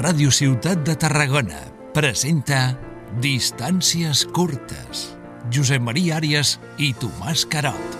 [0.00, 1.58] Ràdio Ciutat de Tarragona
[1.92, 2.70] presenta
[3.20, 5.02] Distàncies curtes.
[5.52, 7.98] Josep Maria Àrias i Tomàs Carot.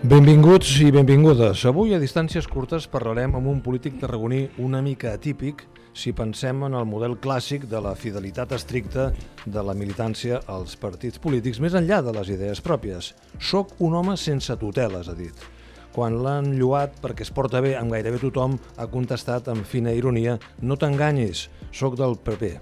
[0.00, 1.66] Benvinguts i benvingudes.
[1.68, 6.80] Avui a Distàncies curtes parlarem amb un polític tarragoní una mica atípic si pensem en
[6.80, 9.10] el model clàssic de la fidelitat estricta
[9.44, 13.12] de la militància als partits polítics més enllà de les idees pròpies.
[13.36, 15.50] Soc un home sense tuteles, ha dit.
[15.94, 20.38] Quan l'han lluat perquè es porta bé amb gairebé tothom, ha contestat amb fina ironia
[20.62, 22.58] «No t'enganyis, sóc del PP».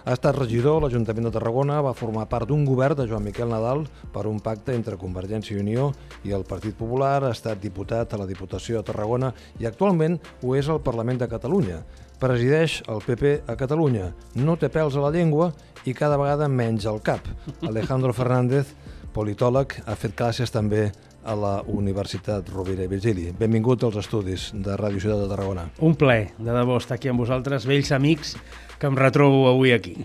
[0.00, 3.50] Ha estat regidor a l'Ajuntament de Tarragona, va formar part d'un govern de Joan Miquel
[3.52, 3.82] Nadal
[4.14, 5.90] per un pacte entre Convergència i Unió
[6.24, 10.56] i el Partit Popular, ha estat diputat a la Diputació de Tarragona i actualment ho
[10.56, 11.82] és al Parlament de Catalunya.
[12.20, 15.52] Presideix el PP a Catalunya, no té pèls a la llengua
[15.84, 17.20] i cada vegada menys al cap.
[17.68, 18.72] Alejandro Fernández,
[19.12, 20.88] politòleg, ha fet classes també
[21.24, 23.30] a la Universitat Rovira i Virgili.
[23.36, 25.66] Benvingut als estudis de Ràdio Ciutat de Tarragona.
[25.84, 28.36] Un ple, de debò, estar aquí amb vosaltres, vells amics,
[28.80, 29.98] que em retrobo avui aquí.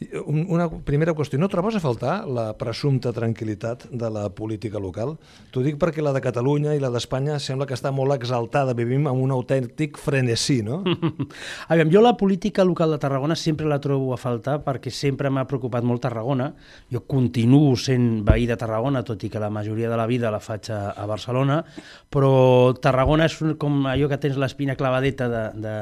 [0.00, 5.18] Una primera qüestió, no trobes a faltar la presumpta tranquil·litat de la política local?
[5.52, 9.04] T'ho dic perquè la de Catalunya i la d'Espanya sembla que està molt exaltada, vivim
[9.10, 10.78] amb un autèntic frenesí, no?
[11.68, 15.44] Aviam, jo la política local de Tarragona sempre la trobo a faltar perquè sempre m'ha
[15.50, 16.48] preocupat molt Tarragona.
[16.88, 20.40] Jo continuo sent veí de Tarragona, tot i que la majoria de la vida la
[20.40, 21.60] faig a, a Barcelona,
[22.08, 25.76] però Tarragona és com allò que tens l'espina clavadeta de, de,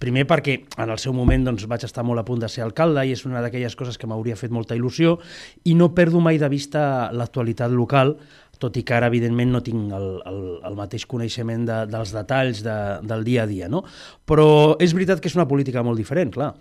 [0.00, 3.04] Primer perquè en el seu moment doncs, vaig estar molt a punt de ser alcalde
[3.06, 5.18] i és una d'aquelles coses que m'hauria fet molta il·lusió
[5.68, 8.16] i no perdo mai de vista l'actualitat local,
[8.62, 12.62] tot i que ara, evidentment, no tinc el, el, el mateix coneixement de, dels detalls
[12.64, 12.78] de,
[13.10, 13.68] del dia a dia.
[13.68, 13.82] No?
[14.28, 14.46] Però
[14.82, 16.52] és veritat que és una política molt diferent, clar.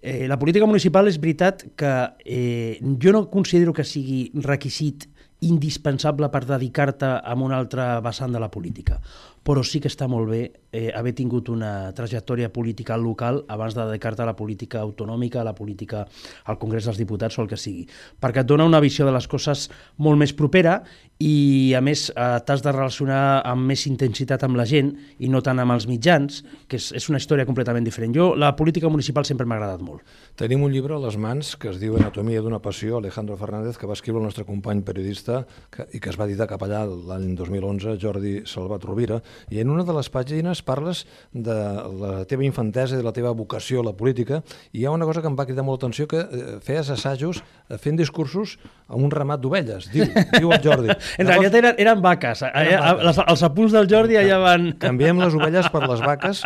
[0.00, 6.28] Eh, la política municipal és veritat que eh, jo no considero que sigui requisit indispensable
[6.32, 8.98] per dedicar-te a un altre vessant de la política
[9.46, 10.40] però sí que està molt bé
[10.72, 15.44] eh, haver tingut una trajectòria política local abans de dedicar-te a la política autonòmica, a
[15.48, 16.06] la política
[16.44, 17.86] al Congrés dels Diputats o el que sigui,
[18.20, 19.68] perquè et dona una visió de les coses
[19.98, 20.80] molt més propera
[21.20, 25.42] i, a més, eh, t'has de relacionar amb més intensitat amb la gent i no
[25.44, 28.14] tant amb els mitjans, que és, és una història completament diferent.
[28.16, 30.00] Jo, la política municipal sempre m'ha agradat molt.
[30.40, 33.88] Tenim un llibre a les mans que es diu Anatomia d'una passió, Alejandro Fernández, que
[33.90, 37.34] va escriure el nostre company periodista que, i que es va editar cap allà l'any
[37.36, 39.20] 2011, Jordi Salvat Rovira,
[39.50, 41.56] i en una de les pàgines parles de
[42.00, 44.42] la teva infantesa i de la teva vocació a la política,
[44.72, 47.42] i hi ha una cosa que em va cridar molt l'atenció, que eh, feies assajos
[47.42, 48.56] eh, fent discursos
[48.88, 50.90] a un ramat d'ovelles, diu, diu el Jordi.
[51.20, 52.44] en Llavors, realitat eren, eren vaques.
[52.50, 53.04] Eren vaques.
[53.10, 54.70] Les, els apunts del Jordi allà van...
[54.80, 56.44] Canviem les ovelles per les vaques.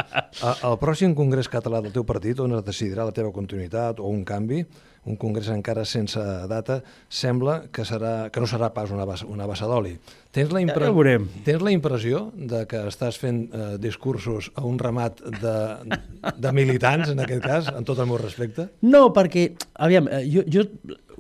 [0.55, 4.25] Al pròxim Congrés Català del teu partit, on es decidirà la teva continuïtat o un
[4.29, 4.65] canvi,
[5.05, 6.81] un congrés encara sense data,
[7.13, 9.95] sembla que, serà, que no serà pas una, bassa, una bassa d'oli.
[10.35, 10.89] Tens, la impre...
[10.89, 15.57] ja tens la impressió de que estàs fent eh, discursos a un ramat de,
[16.41, 18.71] de militants, en aquest cas, en tot el meu respecte?
[18.83, 19.51] No, perquè,
[19.85, 20.67] aviam, eh, jo, jo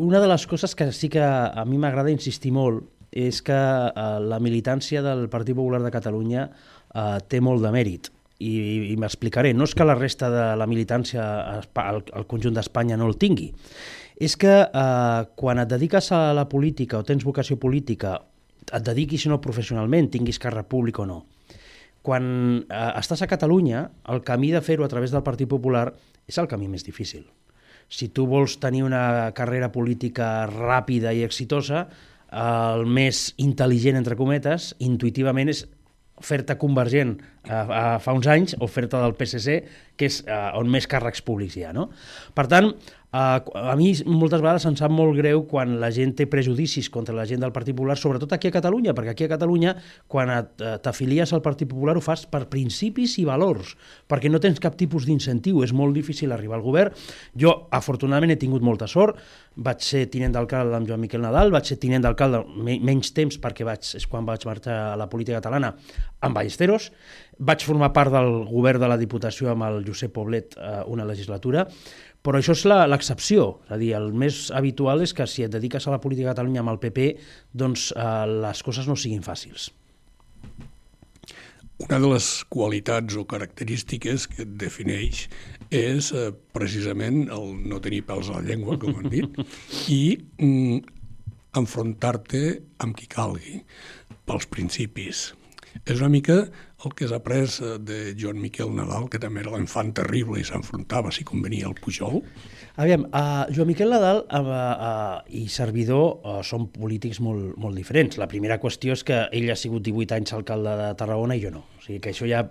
[0.00, 4.18] una de les coses que sí que a mi m'agrada insistir molt és que eh,
[4.24, 8.54] la militància del Partit Popular de Catalunya eh, té molt de mèrit i,
[8.92, 9.52] i m'explicaré.
[9.54, 11.24] No és que la resta de la militància
[11.58, 13.50] al, al conjunt d'Espanya no el tingui,
[14.14, 18.18] és que eh, quan et dediques a la política o tens vocació política,
[18.64, 21.22] et dediquis no professionalment, tinguis càrrec públic o no,
[22.04, 22.26] quan
[22.68, 25.88] eh, estàs a Catalunya, el camí de fer-ho a través del Partit Popular
[26.28, 27.24] és el camí més difícil.
[27.88, 31.86] Si tu vols tenir una carrera política ràpida i exitosa,
[32.34, 35.64] el més intel·ligent, entre cometes, intuïtivament és
[36.22, 37.16] fer-te convergent
[37.48, 39.56] a, fa uns anys o fer-te del PSC,
[39.98, 41.72] que és a, on més càrrecs públics hi ha.
[41.76, 41.88] No?
[42.36, 42.70] Per tant,
[43.14, 47.14] Uh, a mi moltes vegades em sap molt greu quan la gent té prejudicis contra
[47.14, 49.76] la gent del Partit Popular, sobretot aquí a Catalunya, perquè aquí a Catalunya,
[50.10, 53.76] quan t'afilies al Partit Popular, ho fas per principis i valors,
[54.10, 57.06] perquè no tens cap tipus d'incentiu, és molt difícil arribar al govern.
[57.38, 59.22] Jo, afortunadament, he tingut molta sort,
[59.62, 63.62] vaig ser tinent d'alcalde amb Joan Miquel Nadal, vaig ser tinent d'alcalde menys temps perquè
[63.62, 65.76] vaig, és quan vaig marxar a la política catalana
[66.24, 66.90] amb Ballesteros,
[67.38, 71.66] vaig formar part del govern de la Diputació amb el Josep Poblet eh, una legislatura,
[72.24, 75.86] però això és l'excepció, és a dir, el més habitual és que si et dediques
[75.86, 77.08] a la política de Catalunya amb el PP,
[77.52, 78.12] doncs eh,
[78.46, 79.70] les coses no siguin fàcils.
[81.84, 85.24] Una de les qualitats o característiques que et defineix
[85.74, 89.40] és eh, precisament el no tenir pèls a la llengua, com han dit,
[89.90, 90.02] i
[90.38, 90.78] mm,
[91.58, 92.44] enfrontar-te
[92.80, 93.58] amb qui calgui,
[94.24, 95.32] pels principis.
[95.82, 96.44] És una mica
[96.88, 100.46] el que s'ha après eh, de Joan Miquel Nadal, que també era l'enfant terrible i
[100.46, 102.20] s'enfrontava si convenia al Pujol.
[102.80, 108.18] Aviam, uh, Joan Miquel Nadal uh, uh, i Servidor uh, són polítics molt, molt diferents.
[108.18, 111.52] La primera qüestió és que ell ha sigut 18 anys alcalde de Tarragona i jo
[111.54, 111.64] no.
[111.78, 112.42] O sigui que això ja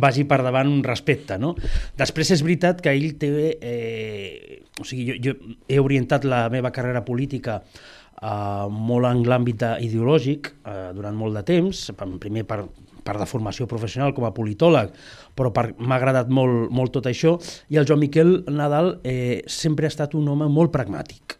[0.00, 1.54] vagi per davant un respecte, no?
[1.98, 3.32] Després és veritat que ell té...
[3.58, 9.66] Eh, o sigui, jo, jo he orientat la meva carrera política eh, molt en l'àmbit
[9.86, 11.84] ideològic eh, durant molt de temps,
[12.22, 12.64] primer per,
[13.04, 14.92] per de formació professional com a politòleg,
[15.36, 17.36] però m'ha agradat molt, molt tot això,
[17.68, 21.38] i el Joan Miquel Nadal eh, sempre ha estat un home molt pragmàtic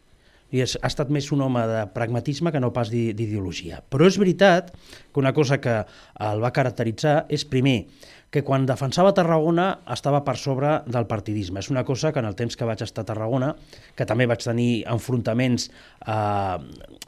[0.55, 3.81] i és, ha estat més un home de pragmatisme que no pas d'ideologia.
[3.91, 5.81] Però és veritat que una cosa que
[6.29, 7.89] el va caracteritzar és, primer,
[8.35, 11.63] que quan defensava Tarragona estava per sobre del partidisme.
[11.63, 13.53] És una cosa que en el temps que vaig estar a Tarragona,
[13.95, 16.57] que també vaig tenir enfrontaments eh,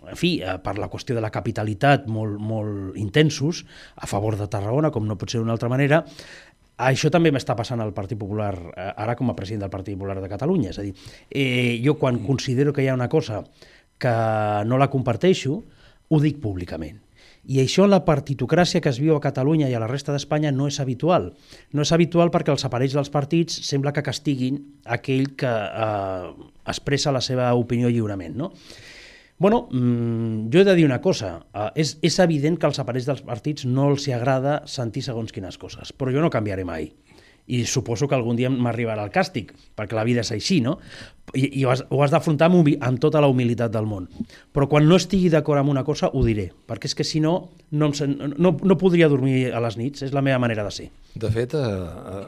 [0.06, 3.64] en fi, eh, per la qüestió de la capitalitat molt, molt intensos
[3.96, 6.04] a favor de Tarragona, com no pot ser d'una altra manera,
[6.76, 10.20] això també m'està passant al Partit Popular, eh, ara com a president del Partit Popular
[10.22, 10.70] de Catalunya.
[10.70, 10.94] És a dir,
[11.30, 13.42] eh, jo quan considero que hi ha una cosa
[13.98, 14.14] que
[14.70, 15.58] no la comparteixo,
[16.06, 17.02] ho dic públicament.
[17.46, 20.66] I això la partitocràcia que es viu a Catalunya i a la resta d'Espanya no
[20.66, 21.30] és habitual.
[21.72, 24.58] No és habitual perquè els aparells dels partits sembla que castiguin
[24.96, 26.32] aquell que eh,
[26.66, 28.34] expressa la seva opinió lliurement.
[28.36, 28.50] No?
[29.38, 31.36] Bueno, mmm, jo he de dir una cosa.
[31.52, 35.60] Uh, és, és evident que als aparells dels partits no els agrada sentir segons quines
[35.60, 36.90] coses, però jo no canviaré mai
[37.46, 40.78] i suposo que algun dia m'arribarà el càstig, perquè la vida és així, no?
[41.34, 44.06] I, i ho has, ho has d'afrontar amb, amb tota la humilitat del món.
[44.54, 47.36] Però quan no estigui d'acord amb una cosa, ho diré, perquè és que si no,
[47.70, 50.88] no, em, no, no podria dormir a les nits, és la meva manera de ser.
[51.16, 51.66] De fet, eh,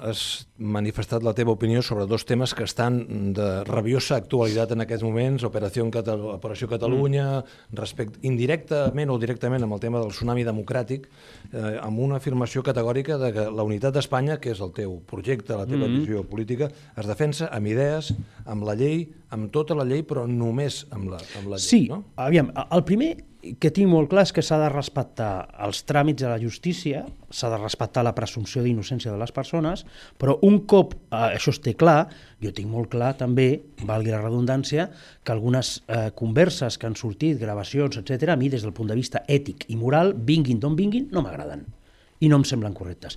[0.09, 5.05] has manifestat la teva opinió sobre dos temes que estan de rabiosa actualitat en aquests
[5.05, 7.77] moments, Operació, Catal Operació Catalunya, mm.
[7.77, 11.05] respecte indirectament o directament amb el tema del tsunami democràtic,
[11.53, 15.57] eh, amb una afirmació categòrica de que la unitat d'Espanya, que és el teu projecte,
[15.57, 16.03] la teva mm.
[16.03, 18.13] visió política, es defensa amb idees,
[18.47, 21.65] amb la llei, amb tota la llei, però només amb la, amb la llei.
[21.65, 22.05] Sí, no?
[22.21, 25.31] aviam, el primer que tinc molt clar és que s'ha de respectar
[25.65, 29.85] els tràmits de la justícia, s'ha de respectar la presumpció d'innocència de les persones,
[30.19, 32.09] però un cop eh, això es té clar,
[32.43, 33.49] jo tinc molt clar també,
[33.87, 34.89] valgui la redundància,
[35.23, 38.99] que algunes eh, converses que han sortit, gravacions, etc, a mi des del punt de
[38.99, 41.67] vista ètic i moral, vinguin d'on vinguin, no m'agraden
[42.19, 43.15] i no em semblen correctes.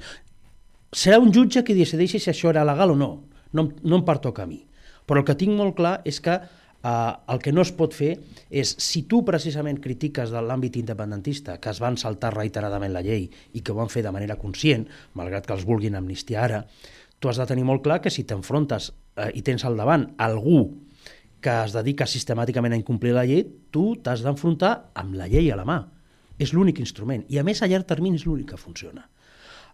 [0.92, 3.12] Serà un jutge qui decideixi si això era legal o no,
[3.56, 4.60] no, no em pertoca a mi.
[5.08, 6.42] Però el que tinc molt clar és que
[6.82, 8.16] Uh, el que no es pot fer
[8.50, 13.28] és, si tu precisament critiques de l'àmbit independentista, que es van saltar reiteradament la llei
[13.54, 16.64] i que ho van fer de manera conscient, malgrat que els vulguin amnistiar ara,
[17.22, 20.64] tu has de tenir molt clar que si t'enfrontes uh, i tens al davant algú
[21.38, 25.62] que es dedica sistemàticament a incomplir la llei, tu t'has d'enfrontar amb la llei a
[25.62, 25.84] la mà.
[26.42, 27.28] És l'únic instrument.
[27.30, 29.06] I a més, a llarg termini és l'únic que funciona.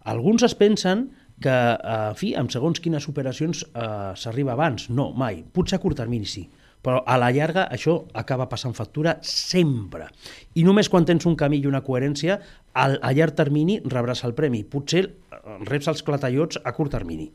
[0.08, 1.08] Alguns es pensen
[1.40, 4.88] que, eh, en fi, amb segons quines operacions eh, s'arriba abans.
[4.90, 5.42] No, mai.
[5.42, 6.48] Potser a curt termini sí
[6.82, 10.08] però a la llarga això acaba passant factura sempre.
[10.54, 12.38] I només quan tens un camí i una coherència,
[12.78, 14.62] al, a llarg termini rebràs el premi.
[14.64, 17.28] Potser eh, reps els clatallots a curt termini.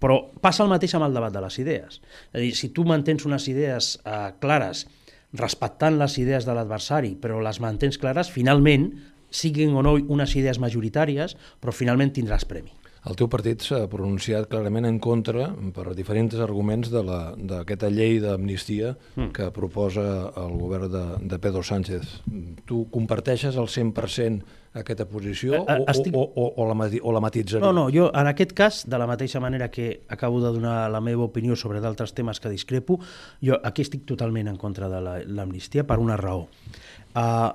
[0.00, 1.98] Però passa el mateix amb el debat de les idees.
[2.30, 4.86] És a dir, si tu mantens unes idees eh, clares,
[5.36, 8.88] respectant les idees de l'adversari, però les mantens clares, finalment,
[9.30, 12.74] siguin o no unes idees majoritàries, però finalment tindràs premi.
[13.08, 19.30] El teu partit s'ha pronunciat clarament en contra, per diferents arguments, d'aquesta llei d'amnistia mm.
[19.36, 20.04] que proposa
[20.36, 22.18] el govern de, de Pedro Sánchez.
[22.68, 26.14] Tu comparteixes al 100% aquesta posició eh, eh, o, Estic...
[26.14, 27.62] o, o, o, la, o la matitzaria?
[27.64, 31.00] No, no, jo en aquest cas, de la mateixa manera que acabo de donar la
[31.00, 32.98] meva opinió sobre d'altres temes que discrepo,
[33.40, 36.44] jo aquí estic totalment en contra de l'amnistia per una raó.
[37.14, 37.54] Uh,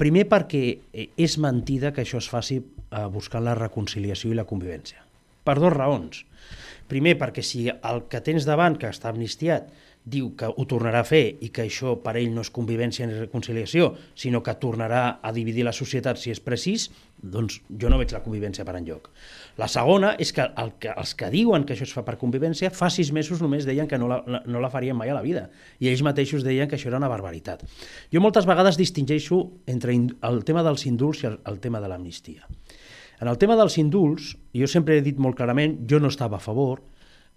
[0.00, 5.02] primer perquè és mentida que això es faci eh, buscant la reconciliació i la convivència.
[5.42, 6.22] Per dues raons.
[6.90, 9.70] Primer, perquè si el que tens davant, que està amnistiat,
[10.04, 13.14] diu que ho tornarà a fer i que això per ell no és convivència ni
[13.14, 16.88] reconciliació, sinó que tornarà a dividir la societat si és precís,
[17.22, 19.08] doncs jo no veig la convivència per enlloc.
[19.60, 22.72] La segona és que, el que els que diuen que això es fa per convivència
[22.74, 25.48] fa sis mesos només deien que no la, no la farien mai a la vida
[25.78, 27.62] i ells mateixos deien que això era una barbaritat.
[28.10, 32.48] Jo moltes vegades distingeixo entre el tema dels indults i el, el tema de l'amnistia.
[33.22, 36.42] En el tema dels indults, jo sempre he dit molt clarament, jo no estava a
[36.42, 36.80] favor,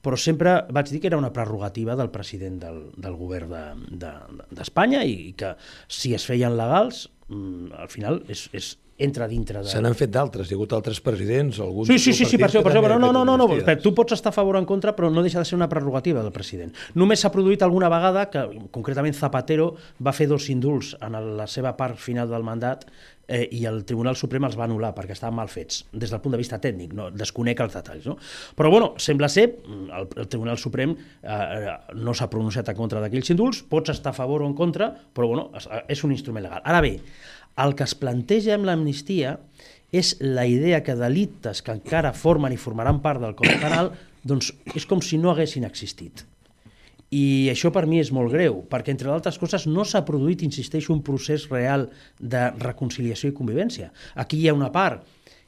[0.03, 5.05] però sempre vaig dir que era una prerrogativa del president del, del govern d'Espanya de,
[5.05, 5.55] de, i que
[5.87, 9.67] si es feien legals mm, al final és, és entra dintre de...
[9.67, 11.89] Se n'han fet d'altres, hi ha hagut altres presidents, alguns...
[11.89, 13.91] Sí, sí, sí, sí per això, per això, però no, no, no, no, no, tu
[13.97, 16.31] pots estar a favor o en contra, però no deixa de ser una prerrogativa del
[16.35, 16.71] president.
[16.95, 21.75] Només s'ha produït alguna vegada que, concretament, Zapatero va fer dos indults en la seva
[21.75, 22.87] part final del mandat
[23.27, 26.35] eh, i el Tribunal Suprem els va anul·lar perquè estaven mal fets, des del punt
[26.35, 27.09] de vista tècnic, no?
[27.13, 28.07] desconec els detalls.
[28.09, 28.17] No?
[28.57, 33.33] Però, bueno, sembla ser, el, el Tribunal Suprem eh, no s'ha pronunciat en contra d'aquells
[33.33, 35.49] indults, pots estar a favor o en contra, però, bueno,
[35.87, 36.61] és un instrument legal.
[36.65, 36.97] Ara bé,
[37.63, 39.37] el que es planteja amb l'amnistia
[39.95, 43.93] és la idea que delictes que encara formen i formaran part del Codi Penal
[44.25, 46.25] doncs és com si no haguessin existit.
[47.15, 50.93] I això per mi és molt greu, perquè entre d'altres coses no s'ha produït, insisteixo,
[50.93, 51.87] un procés real
[52.19, 53.91] de reconciliació i convivència.
[54.19, 55.05] Aquí hi ha una part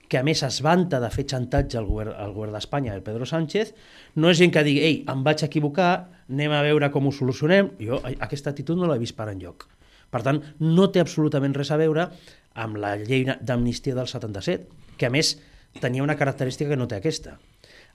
[0.08, 3.28] que a més es vanta de fer xantatge al govern, al govern d'Espanya, el Pedro
[3.28, 3.74] Sánchez,
[4.16, 5.92] no és gent que digui, ei, em vaig equivocar,
[6.32, 7.74] anem a veure com ho solucionem.
[7.84, 9.68] Jo aquesta actitud no l'he vist per enlloc.
[10.14, 12.08] Per tant, no té absolutament res a veure
[12.56, 15.36] amb la llei d'amnistia del 77, que a més
[15.82, 17.36] tenia una característica que no té aquesta.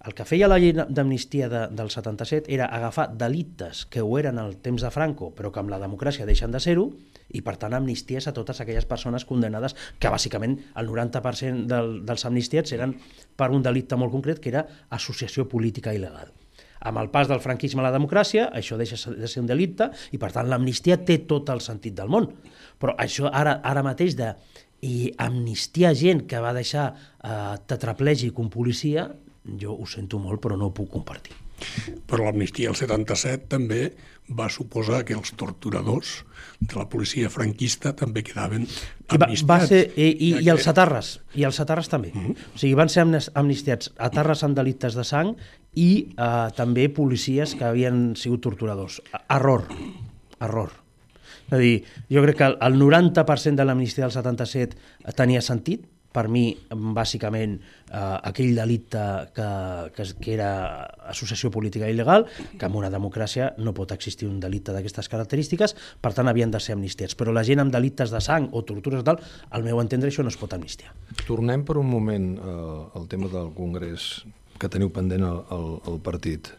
[0.02, 4.40] El que feia la llei d'amnistia de, del 77 era agafar delictes que ho eren
[4.42, 6.88] al temps de Franco, però que amb la democràcia deixen de ser-ho,
[7.30, 12.26] i per tant amnisties a totes aquelles persones condenades, que bàsicament el 90% del, dels
[12.26, 12.97] amnistiats eren
[13.38, 16.35] per un delicte molt concret, que era associació política il·legal.
[16.82, 20.18] Amb el pas del franquisme a la democràcia, això deixa de ser un delicte i,
[20.18, 22.26] per tant, l'amnistia té tot el sentit del món.
[22.82, 24.35] Però això ara, ara mateix de
[24.82, 29.12] i amnistiar gent que va deixar eh, tetraplègic un policia,
[29.61, 31.34] jo ho sento molt, però no ho puc compartir.
[32.11, 33.82] Però l'amnistia del 77 també
[34.34, 36.22] va suposar que els torturadors
[36.61, 39.46] de la policia franquista també quedaven amnistiats.
[39.49, 42.12] Va, va ser, i, i, i els satarres, i els satarres també.
[42.14, 42.30] Mhm.
[42.30, 42.54] -huh.
[42.54, 45.37] O sigui, van ser amnistiats atarres amb delictes de sang
[45.75, 49.02] i eh, també policies que havien sigut torturadors.
[49.28, 49.66] Error,
[50.40, 50.70] error.
[51.46, 54.76] És a dir, jo crec que el 90% de l'amnistia del 77
[55.14, 57.57] tenia sentit, per mi, bàsicament,
[57.88, 58.00] eh,
[58.31, 59.04] aquell delicte
[59.37, 59.49] que,
[59.97, 60.50] que, que era
[61.12, 62.26] associació política il·legal,
[62.59, 66.61] que en una democràcia no pot existir un delicte d'aquestes característiques, per tant, havien de
[66.61, 67.16] ser amnistiats.
[67.19, 70.33] Però la gent amb delictes de sang o tortures tal, al meu entendre, això no
[70.33, 70.92] es pot amnistiar.
[71.26, 74.12] Tornem per un moment eh, al tema del Congrés
[74.62, 76.52] que teniu pendent el, el, el partit.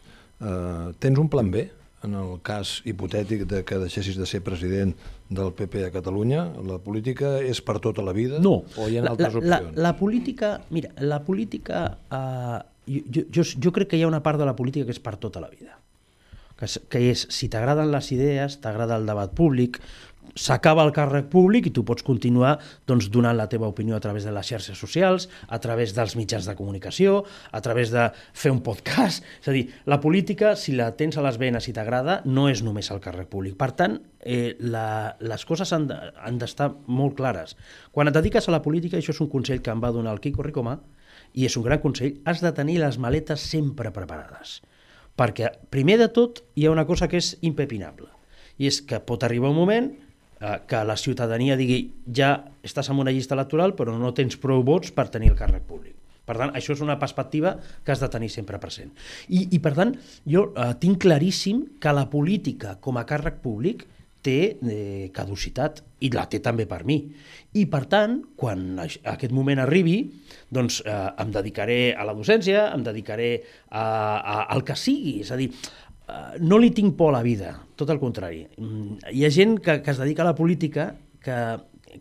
[0.44, 1.62] Uh, tens un plan B
[2.04, 4.92] en el cas hipotètic de que deixessis de ser president
[5.30, 6.44] del PP a Catalunya?
[6.68, 8.42] La política és per tota la vida?
[8.44, 8.60] No.
[8.76, 9.78] O hi ha altres la, opcions?
[9.78, 10.54] La, la política...
[10.70, 11.86] Mira, la política...
[12.10, 15.00] Uh, jo, jo, jo crec que hi ha una part de la política que és
[15.00, 15.78] per tota la vida
[16.58, 19.80] que, que és, si t'agraden les idees, t'agrada el debat públic,
[20.34, 22.56] s'acaba el càrrec públic i tu pots continuar
[22.88, 26.48] doncs, donant la teva opinió a través de les xarxes socials, a través dels mitjans
[26.48, 29.24] de comunicació, a través de fer un podcast.
[29.42, 32.64] És a dir, la política, si la tens a les venes i t'agrada, no és
[32.66, 33.56] només el càrrec públic.
[33.60, 37.56] Per tant, eh, la, les coses han d'estar de, molt clares.
[37.92, 40.22] Quan et dediques a la política, això és un consell que em va donar el
[40.24, 40.78] Quico Ricomà,
[41.34, 44.60] i és un gran consell, has de tenir les maletes sempre preparades.
[45.18, 48.08] Perquè, primer de tot, hi ha una cosa que és impepinable,
[48.58, 49.90] i és que pot arribar un moment
[50.44, 51.78] Eh, que la ciutadania digui
[52.12, 52.34] ja
[52.66, 55.94] estàs en una llista electoral però no tens prou vots per tenir el càrrec públic.
[56.24, 58.90] Per tant, això és una perspectiva que has de tenir sempre present.
[59.28, 59.94] I, i per tant,
[60.28, 63.86] jo eh, tinc claríssim que la política com a càrrec públic
[64.24, 66.98] té eh, caducitat i la té també per mi.
[67.60, 69.98] I per tant, quan aquest moment arribi,
[70.52, 73.30] doncs eh, em dedicaré a la docència, em dedicaré
[73.70, 75.50] a, a, al que sigui, és a dir,
[76.40, 78.44] no li tinc por a la vida, tot el contrari.
[78.58, 80.94] Mm, hi ha gent que, que es dedica a la política
[81.24, 81.38] que,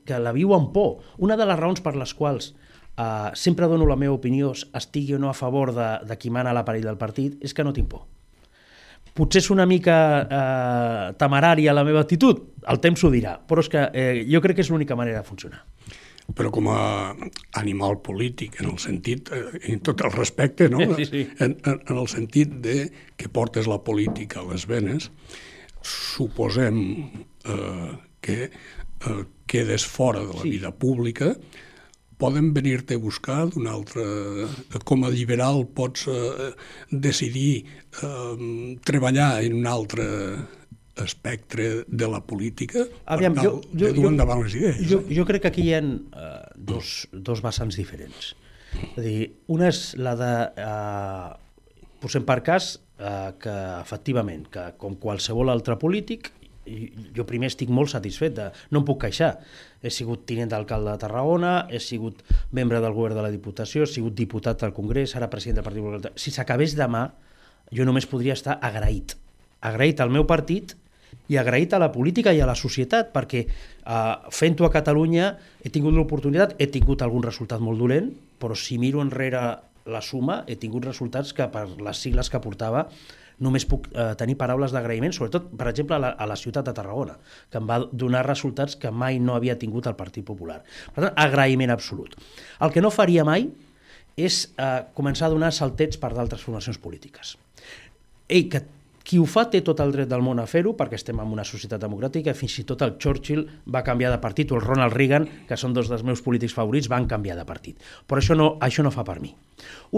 [0.05, 0.99] que la viu amb por.
[1.17, 2.51] Una de les raons per les quals
[2.97, 6.55] uh, sempre dono la meva opinió, estigui o no a favor de, de qui mana
[6.55, 8.07] l'aparell del partit, és que no tinc por.
[9.13, 9.95] Potser és una mica
[10.25, 14.57] eh, temerària la meva actitud, el temps ho dirà, però és que eh, jo crec
[14.57, 15.59] que és l'única manera de funcionar
[16.31, 17.13] però com a
[17.59, 20.79] animal polític, en el sentit, eh, en tot el respecte, no?
[20.95, 21.25] Sí, sí.
[21.39, 22.77] En, en, en el sentit de
[23.19, 25.11] que portes la política a les venes,
[25.83, 26.79] suposem
[27.43, 27.91] eh,
[28.23, 30.55] que eh, quedes fora de la sí.
[30.55, 31.35] vida pública,
[32.17, 34.03] poden venir-te a buscar d'una altra...
[34.87, 36.51] Com a liberal pots eh,
[36.89, 37.65] decidir
[37.99, 40.05] eh, treballar en una altra
[41.01, 44.81] espectre de la política Aviam, per tal jo, jo, de dur endavant les idees.
[44.89, 48.33] Jo, jo crec que aquí hi ha uh, dos, dos vessants diferents.
[48.73, 50.33] És a dir, una és la de...
[50.61, 51.33] Uh,
[52.03, 56.29] posem per cas uh, que, efectivament, que com qualsevol altre polític,
[56.63, 59.33] jo primer estic molt satisfet, de, no em puc queixar.
[59.83, 62.21] He sigut tinent d'alcalde de Tarragona, he sigut
[62.55, 65.83] membre del govern de la Diputació, he sigut diputat al Congrés, ara president del Partit
[65.83, 66.13] Popular.
[66.19, 67.07] Si s'acabés demà,
[67.73, 69.17] jo només podria estar agraït.
[69.63, 70.75] Agraït al meu partit
[71.31, 75.71] i agraït a la política i a la societat, perquè eh, fent-ho a Catalunya he
[75.71, 79.43] tingut l'oportunitat, he tingut algun resultat molt dolent, però si miro enrere
[79.85, 82.87] la suma, he tingut resultats que per les sigles que portava
[83.43, 86.73] només puc eh, tenir paraules d'agraïment, sobretot, per exemple, a la, a la ciutat de
[86.77, 87.17] Tarragona,
[87.51, 90.61] que em va donar resultats que mai no havia tingut el Partit Popular.
[90.93, 92.15] Per tant, agraïment absolut.
[92.61, 93.49] El que no faria mai
[94.15, 97.35] és eh, començar a donar saltets per d'altres formacions polítiques.
[98.29, 98.61] Ei, que
[99.03, 101.43] qui ho fa té tot el dret del món a fer-ho perquè estem en una
[101.47, 105.27] societat democràtica, fins i tot el Churchill va canviar de partit o el Ronald Reagan,
[105.47, 107.83] que són dos dels meus polítics favorits, van canviar de partit.
[108.07, 109.33] Però això no, això no fa per mi.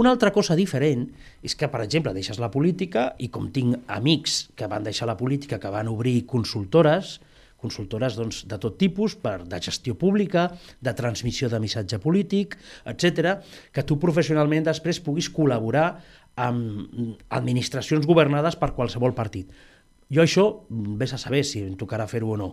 [0.01, 1.05] Una altra cosa diferent
[1.45, 5.17] és que, per exemple, deixes la política i com tinc amics que van deixar la
[5.17, 7.19] política, que van obrir consultores,
[7.61, 10.49] consultores doncs, de tot tipus, per, de gestió pública,
[10.81, 13.39] de transmissió de missatge polític, etc,
[13.73, 15.87] que tu professionalment després puguis col·laborar
[16.35, 19.51] amb administracions governades per qualsevol partit.
[20.11, 22.49] Jo això, vés a saber si em tocarà fer-ho o no,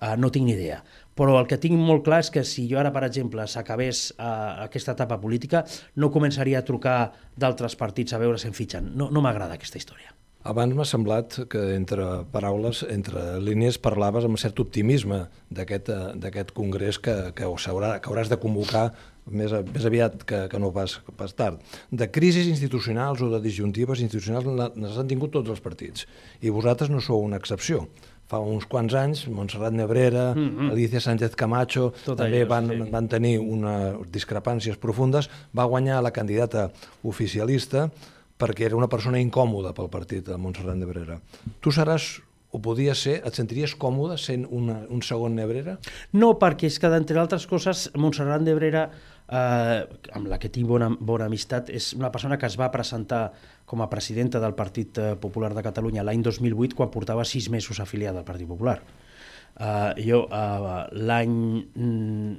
[0.00, 0.80] uh, no tinc ni idea.
[1.16, 4.64] Però el que tinc molt clar és que si jo ara, per exemple, s'acabés uh,
[4.66, 5.64] aquesta etapa política,
[5.96, 6.98] no començaria a trucar
[7.36, 8.94] d'altres partits a veure si em fitxen.
[8.96, 10.16] No, no m'agrada aquesta història.
[10.46, 17.00] Abans m'ha semblat que entre paraules, entre línies, parlaves amb cert optimisme d'aquest eh, congrés
[17.02, 18.92] que, que, haurà, que hauràs de convocar
[19.30, 21.62] més, més aviat que, que no pas, pas tard.
[21.90, 26.06] De crisis institucionals o de disjuntives institucionals les han tingut tots els partits
[26.42, 27.86] i vosaltres no sou una excepció.
[28.26, 30.70] Fa uns quants anys, Montserrat Nebrera, mm -hmm.
[30.72, 32.90] Alicia Sánchez Camacho, Tot també allò, van, sí.
[32.90, 35.30] van tenir unes discrepàncies profundes.
[35.54, 36.70] Va guanyar la candidata
[37.02, 37.90] oficialista
[38.38, 41.20] perquè era una persona incòmoda pel partit de Montserrat Nebrera.
[41.60, 42.20] Tu seràs
[42.56, 45.76] o podia ser, et sentiries còmode sent una, un segon Nebrera?
[46.16, 48.86] No, perquè és que, d'entre altres coses, Montserrat Nebrera
[49.28, 49.82] eh,
[50.16, 53.26] amb la que tinc bona, bona amistat, és una persona que es va presentar
[53.68, 57.82] com a presidenta del Partit eh, Popular de Catalunya l'any 2008 quan portava sis mesos
[57.84, 58.80] afiliada al Partit Popular.
[59.56, 61.36] Uh, jo uh, l'any...
[61.76, 62.34] Mm,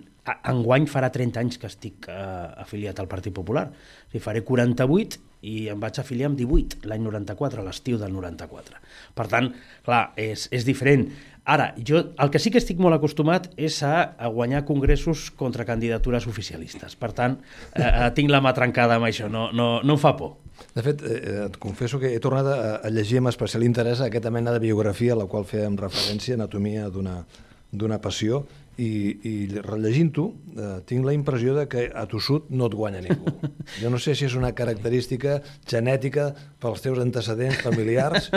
[0.51, 3.69] enguany farà 30 anys que estic uh, afiliat al Partit Popular.
[3.71, 8.79] O sigui, faré 48 i em vaig afiliar amb 18, l'any 94, l'estiu del 94.
[9.17, 9.51] Per tant,
[9.85, 11.07] clar, és, és diferent.
[11.47, 15.63] Ara, jo el que sí que estic molt acostumat és a, a guanyar congressos contra
[15.67, 16.97] candidatures oficialistes.
[16.99, 17.37] Per tant,
[17.71, 20.35] eh, eh, tinc la mà trencada amb això, no, no, no em fa por.
[20.75, 24.01] De fet, eh, eh, et confesso que he tornat a, a llegir amb especial interès
[24.03, 28.43] aquesta mena de biografia a la qual fèiem referència, Anatomia d'una passió,
[28.77, 28.89] i,
[29.25, 29.33] i
[29.65, 30.25] rellegint-ho
[30.57, 33.33] eh, tinc la impressió de que a tossut no et guanya ningú.
[33.81, 36.29] Jo no sé si és una característica genètica
[36.61, 38.29] pels teus antecedents familiars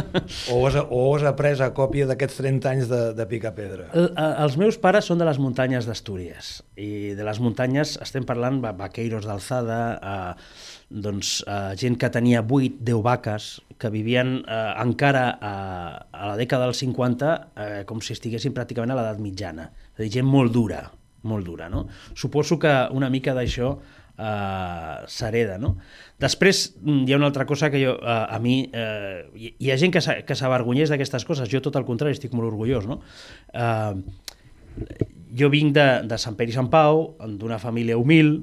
[0.51, 3.87] o has, o has après a còpia d'aquests 30 anys de, de picar pedra.
[3.95, 6.51] El, els meus pares són de les muntanyes d'Astúries
[6.81, 12.83] i de les muntanyes estem parlant vaqueiros d'alçada, eh, doncs, eh, gent que tenia 8,
[12.83, 13.51] 10 vaques,
[13.81, 15.55] que vivien eh, encara a,
[16.13, 20.05] a la dècada dels 50 eh, com si estiguessin pràcticament a l'edat mitjana és a
[20.05, 20.83] dir, gent molt dura,
[21.29, 21.87] molt dura, no?
[22.15, 25.77] Suposo que una mica d'això eh, s'hereda, no?
[26.21, 29.73] Després mm, hi ha una altra cosa que jo, eh, a mi, eh, hi, hi
[29.73, 33.01] ha gent que s'avergonyeix d'aquestes coses, jo tot el contrari estic molt orgullós, no?
[33.53, 33.95] Eh,
[35.41, 38.41] jo vinc de, de Sant Pere i Sant Pau, d'una família humil,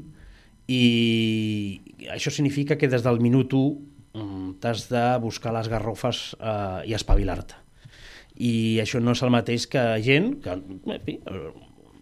[0.67, 3.63] i això significa que des del minut 1
[4.17, 7.63] mm, t'has de buscar les garrofes eh, i espavilar-te
[8.37, 11.17] i això no és el mateix que gent que en fi,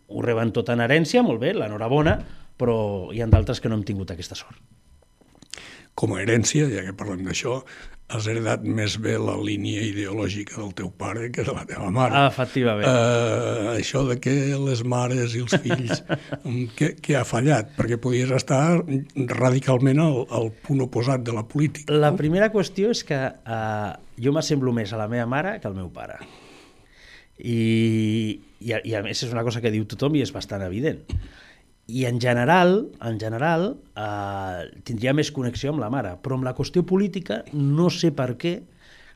[0.07, 2.17] ho reben tot en herència, molt bé, l'enhorabona,
[2.59, 2.77] però
[3.13, 4.59] hi ha d'altres que no hem tingut aquesta sort.
[5.95, 7.61] Com a herència, ja que parlem d'això,
[8.13, 12.13] has heredat més bé la línia ideològica del teu pare que de la teva mare.
[12.19, 12.85] Ah, efectivament.
[12.85, 16.03] Uh, això de que les mares i els fills,
[16.77, 17.71] què, què ha fallat?
[17.79, 18.83] Perquè podies estar
[19.33, 21.95] radicalment al, al punt oposat de la política.
[21.97, 22.19] La no?
[22.19, 25.89] primera qüestió és que uh, jo m'assemblo més a la meva mare que al meu
[25.95, 26.19] pare.
[27.41, 27.57] I,
[28.61, 31.01] i, I a més és una cosa que diu tothom i és bastant evident
[31.87, 36.55] i en general, en general eh, tindria més connexió amb la mare, però amb la
[36.57, 38.55] qüestió política no sé per què,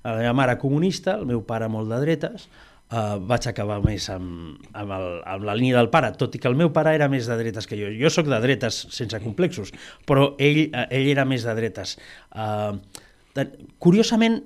[0.04, 2.46] la meva mare comunista, el meu pare molt de dretes,
[2.92, 6.50] eh, vaig acabar més amb, amb, el, amb la línia del pare, tot i que
[6.52, 7.90] el meu pare era més de dretes que jo.
[7.98, 9.74] Jo sóc de dretes sense complexos,
[10.10, 11.98] però ell, eh, ell era més de dretes.
[12.36, 13.44] Eh,
[13.80, 14.42] curiosament,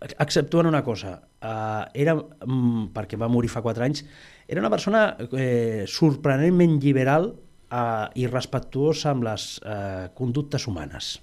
[0.00, 4.04] exceptuant una cosa, eh, era, mm, perquè va morir fa 4 anys,
[4.46, 7.32] era una persona eh, sorprenentment liberal
[7.70, 11.16] eh, i respectuosa amb les eh, conductes humanes.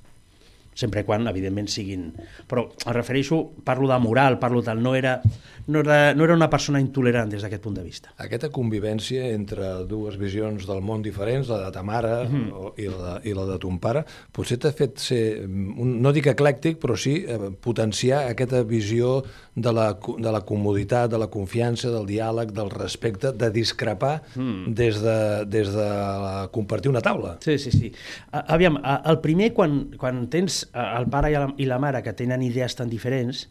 [0.76, 2.10] Sempre quan, evidentment, siguin...
[2.52, 5.22] Però em refereixo, parlo de moral, parlo tal, no era,
[5.68, 8.12] no era, no era una persona intolerant des d'aquest punt de vista.
[8.22, 12.74] Aquesta convivència entre dues visions del món diferents, la de ta mare mm -hmm.
[12.78, 16.28] i, la de, i la de ton pare, potser t'ha fet ser, un, no dic
[16.28, 19.24] eclèctic, però sí eh, potenciar aquesta visió
[19.56, 24.74] de la, de la comoditat, de la confiança, del diàleg, del respecte, de discrepar mm.
[24.74, 25.88] des, de, des de
[26.26, 27.38] la, compartir una taula.
[27.40, 27.92] Sí, sí, sí.
[28.32, 32.43] Aviam, el primer, quan, quan tens el pare i la, i la mare que tenen
[32.45, 33.45] idees tan diferents,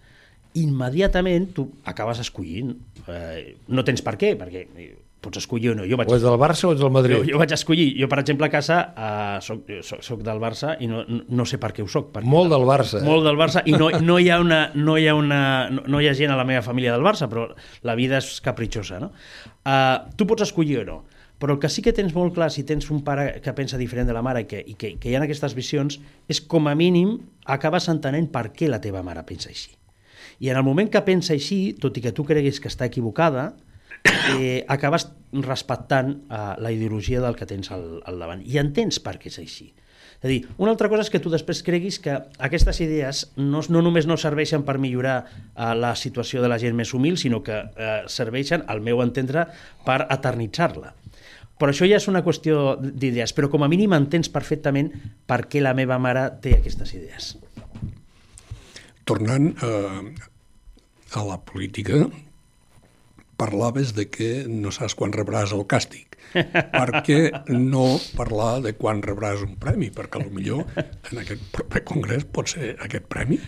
[0.54, 2.74] immediatament tu acabes escollint.
[3.10, 4.66] Eh, no tens per què, perquè
[5.24, 5.86] pots escollir o no.
[5.88, 6.10] Jo vaig...
[6.12, 7.16] O ets del Barça o ets del Madrid?
[7.16, 7.86] Jo, jo vaig escollir.
[7.96, 11.58] Jo, per exemple, a casa uh, soc, soc, soc del Barça i no, no sé
[11.62, 12.10] per què ho soc.
[12.14, 13.00] Perquè, molt del Barça.
[13.00, 13.06] Eh?
[13.06, 15.40] Molt del Barça i no, no, hi ha una, no, hi ha una,
[15.72, 17.48] no, no hi ha gent a la meva família del Barça, però
[17.88, 19.00] la vida és capritxosa.
[19.02, 19.12] No?
[19.64, 21.00] Uh, tu pots escollir o no.
[21.42, 24.06] Però el que sí que tens molt clar, si tens un pare que pensa diferent
[24.08, 25.98] de la mare i que, i que, que hi ha aquestes visions,
[26.30, 27.16] és com a mínim
[27.56, 29.74] acabes entenent per què la teva mare pensa així.
[30.40, 33.52] I en el moment que pensa així, tot i que tu creguis que està equivocada,
[34.38, 38.44] eh, acabes respectant eh, la ideologia del que tens al, al davant.
[38.44, 39.72] I entens per què és així.
[40.24, 42.16] És a dir, una altra cosa és que tu després creguis que
[42.48, 46.76] aquestes idees no, no només no serveixen per millorar eh, la situació de la gent
[46.78, 49.48] més humil, sinó que eh, serveixen, al meu entendre,
[49.84, 50.94] per eternitzar-la.
[51.58, 54.90] Però això ja és una qüestió d'idees, però com a mínim entens perfectament
[55.28, 57.34] per què la meva mare té aquestes idees.
[59.06, 60.14] Tornant eh,
[61.14, 62.06] a la política,
[63.36, 66.10] parlaves de que no saps quan rebràs el càstig.
[66.78, 67.18] per què
[67.52, 67.84] no
[68.18, 69.90] parlar de quan rebràs un premi?
[69.94, 73.38] Perquè millor en aquest proper congrés pot ser aquest premi.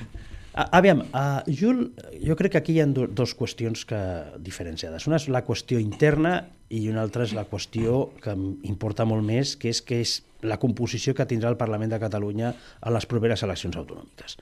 [0.56, 1.82] Aviam, uh, Jul,
[2.24, 3.98] jo crec que aquí hi ha do, dos qüestions que
[4.40, 5.04] diferenciades.
[5.08, 6.38] Una és la qüestió interna
[6.70, 8.34] i una altra és la qüestió que
[8.68, 12.52] importa molt més, que és que és la composició que tindrà el Parlament de Catalunya
[12.80, 14.38] a les properes eleccions autonòmiques.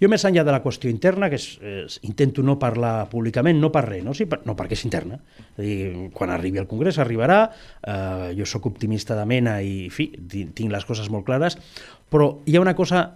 [0.00, 3.70] Jo, més enllà de la qüestió interna, que és, és, intento no parlar públicament, no
[3.72, 5.20] per res, no, sí, per, no perquè és interna.
[5.54, 7.40] És dir, quan arribi al Congrés arribarà,
[7.80, 11.56] eh, jo sóc optimista de mena i, fi, tinc les coses molt clares,
[12.10, 13.06] però hi ha una cosa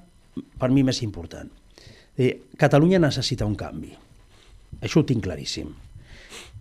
[0.58, 1.50] per mi més important
[2.18, 3.92] Eh, Catalunya necessita un canvi.
[4.82, 5.70] Això ho tinc claríssim.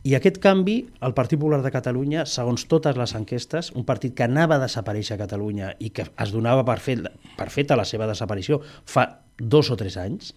[0.08, 4.24] I aquest canvi, el Partit Popular de Catalunya, segons totes les enquestes, un partit que
[4.24, 7.02] anava a desaparèixer a Catalunya i que es donava per, fet,
[7.36, 9.04] per feta la seva desaparició fa
[9.38, 10.30] dos o tres anys,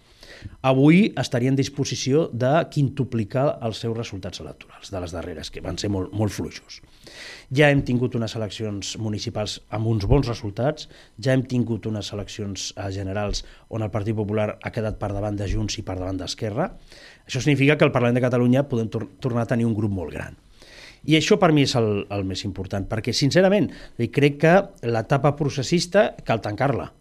[0.61, 5.79] avui estaria en disposició de quintuplicar els seus resultats electorals de les darreres, que van
[5.81, 6.81] ser molt, molt fluixos.
[7.51, 12.71] Ja hem tingut unes eleccions municipals amb uns bons resultats, ja hem tingut unes eleccions
[12.75, 16.21] eh, generals on el Partit Popular ha quedat per davant de Junts i per davant
[16.21, 16.69] d'Esquerra.
[17.25, 20.13] Això significa que al Parlament de Catalunya podem tor tornar a tenir un grup molt
[20.13, 20.37] gran.
[21.09, 23.71] I això per mi és el, el més important, perquè, sincerament,
[24.13, 26.91] crec que l'etapa processista cal tancar-la.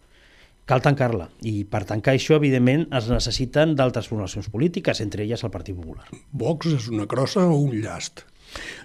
[0.71, 1.25] Cal tancar-la.
[1.43, 6.07] I per tancar això, evidentment, es necessiten d'altres formacions polítiques, entre elles el Partit Popular.
[6.31, 8.23] Vox és una crossa o un llast?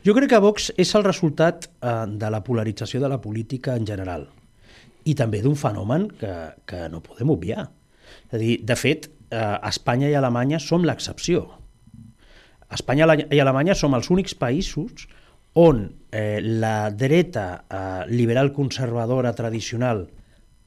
[0.06, 3.86] Jo crec que Vox és el resultat eh, de la polarització de la política en
[3.86, 4.26] general
[5.06, 6.34] i també d'un fenomen que,
[6.66, 7.68] que no podem obviar.
[8.32, 11.46] És a dir, de fet, eh, Espanya i Alemanya som l'excepció.
[12.74, 15.06] Espanya i Alemanya som els únics països
[15.54, 20.08] on eh, la dreta eh, liberal conservadora tradicional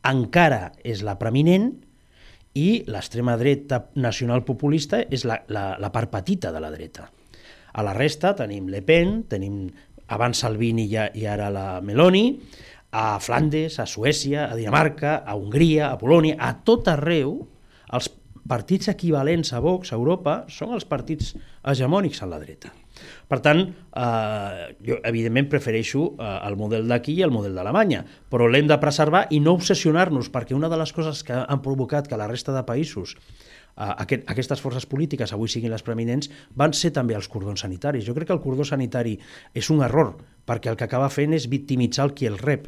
[0.06, 1.72] encara és la preeminent
[2.58, 7.08] i l'extrema dreta nacional populista és la, la, la part petita de la dreta.
[7.74, 9.66] A la resta tenim Le Pen, tenim
[10.08, 12.40] abans Salvini i, i ara la Meloni,
[12.90, 17.36] a Flandes, a Suècia, a Dinamarca, a Hongria, a Polònia, a tot arreu,
[17.92, 18.08] els
[18.48, 21.34] partits equivalents a Vox a Europa són els partits
[21.68, 22.72] hegemònics a la dreta.
[23.28, 28.48] Per tant, eh, jo evidentment prefereixo eh, el model d'aquí i el model d'Alemanya, però
[28.48, 32.20] l'hem de preservar i no obsessionar-nos, perquè una de les coses que han provocat que
[32.20, 33.16] la resta de països
[33.78, 38.04] aquest, aquestes forces polítiques avui siguin les preeminents, van ser també els cordons sanitaris.
[38.08, 39.14] Jo crec que el cordó sanitari
[39.54, 40.16] és un error,
[40.48, 42.66] perquè el que acaba fent és victimitzar el qui el rep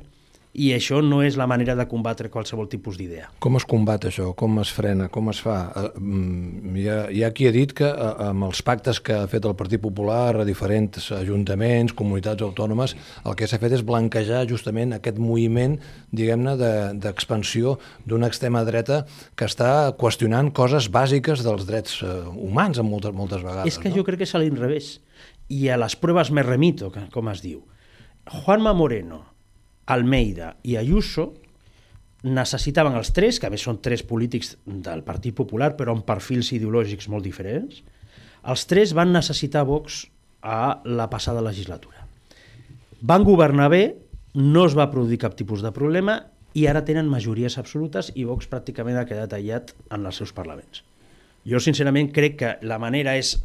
[0.52, 3.28] i això no és la manera de combatre qualsevol tipus d'idea.
[3.42, 4.32] Com es combat això?
[4.34, 5.06] Com es frena?
[5.12, 5.58] Com es fa?
[5.70, 9.14] Eh, mm, hi ha, hi ha qui ha dit que eh, amb els pactes que
[9.14, 13.86] ha fet el Partit Popular a diferents ajuntaments, comunitats autònomes, el que s'ha fet és
[13.86, 15.78] blanquejar justament aquest moviment,
[16.10, 16.56] diguem-ne,
[16.98, 19.04] d'expansió de, d'una extrema dreta
[19.38, 23.70] que està qüestionant coses bàsiques dels drets eh, humans en moltes, moltes vegades.
[23.70, 24.00] És que no?
[24.00, 24.96] jo crec que és a l'inrevés.
[25.50, 27.62] I a les proves me remito, com es diu.
[28.30, 29.29] Juanma Moreno,
[29.86, 31.30] Almeida i Ayuso
[32.22, 36.52] necessitaven els tres, que a més són tres polítics del Partit Popular, però amb perfils
[36.52, 37.80] ideològics molt diferents,
[38.44, 40.04] els tres van necessitar Vox
[40.42, 42.06] a la passada legislatura.
[43.00, 43.84] Van governar bé,
[44.34, 46.20] no es va produir cap tipus de problema
[46.54, 50.84] i ara tenen majories absolutes i Vox pràcticament ha quedat aïllat en els seus parlaments.
[51.48, 53.38] Jo, sincerament, crec que la manera és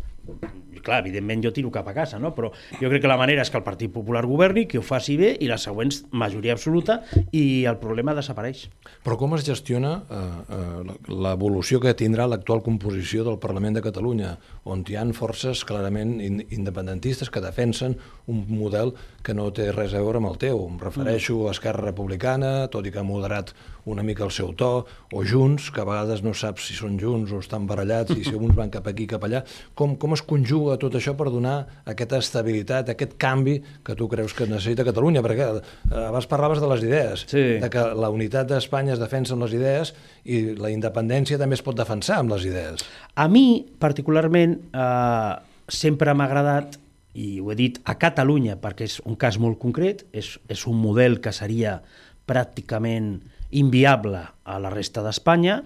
[0.86, 2.32] clar, evidentment jo tiro cap a casa, no?
[2.38, 5.18] però jo crec que la manera és que el Partit Popular governi, que ho faci
[5.20, 7.02] bé i la següents majoria absoluta
[7.36, 8.68] i el problema desapareix.
[9.04, 10.22] Però com es gestiona eh,
[10.58, 14.36] eh, l'evolució que tindrà l'actual composició del Parlament de Catalunya,
[14.70, 17.98] on hi han forces clarament independentistes que defensen
[18.32, 18.94] un model
[19.26, 20.62] que no té res a veure amb el teu.
[20.70, 24.86] Em refereixo a Esquerra Republicana, tot i que ha moderat una mica el seu to,
[25.14, 28.34] o Junts, que a vegades no saps si són Junts o estan barallats i si
[28.34, 29.44] uns van cap aquí, cap allà.
[29.78, 31.58] Com, com es conjuga tot això per donar
[31.92, 35.24] aquesta estabilitat, aquest canvi que tu creus que necessita Catalunya?
[35.26, 35.62] Perquè eh,
[36.06, 37.44] abans parlaves de les idees, sí.
[37.62, 39.94] de que la unitat d'Espanya es defensa amb les idees
[40.26, 42.88] i la independència també es pot defensar amb les idees.
[43.16, 45.36] A mi, particularment, eh,
[45.68, 46.80] sempre m'ha agradat
[47.16, 50.78] i ho he dit a Catalunya perquè és un cas molt concret, és, és un
[50.82, 51.80] model que seria
[52.28, 53.16] pràcticament
[53.56, 55.62] inviable a la resta d'Espanya,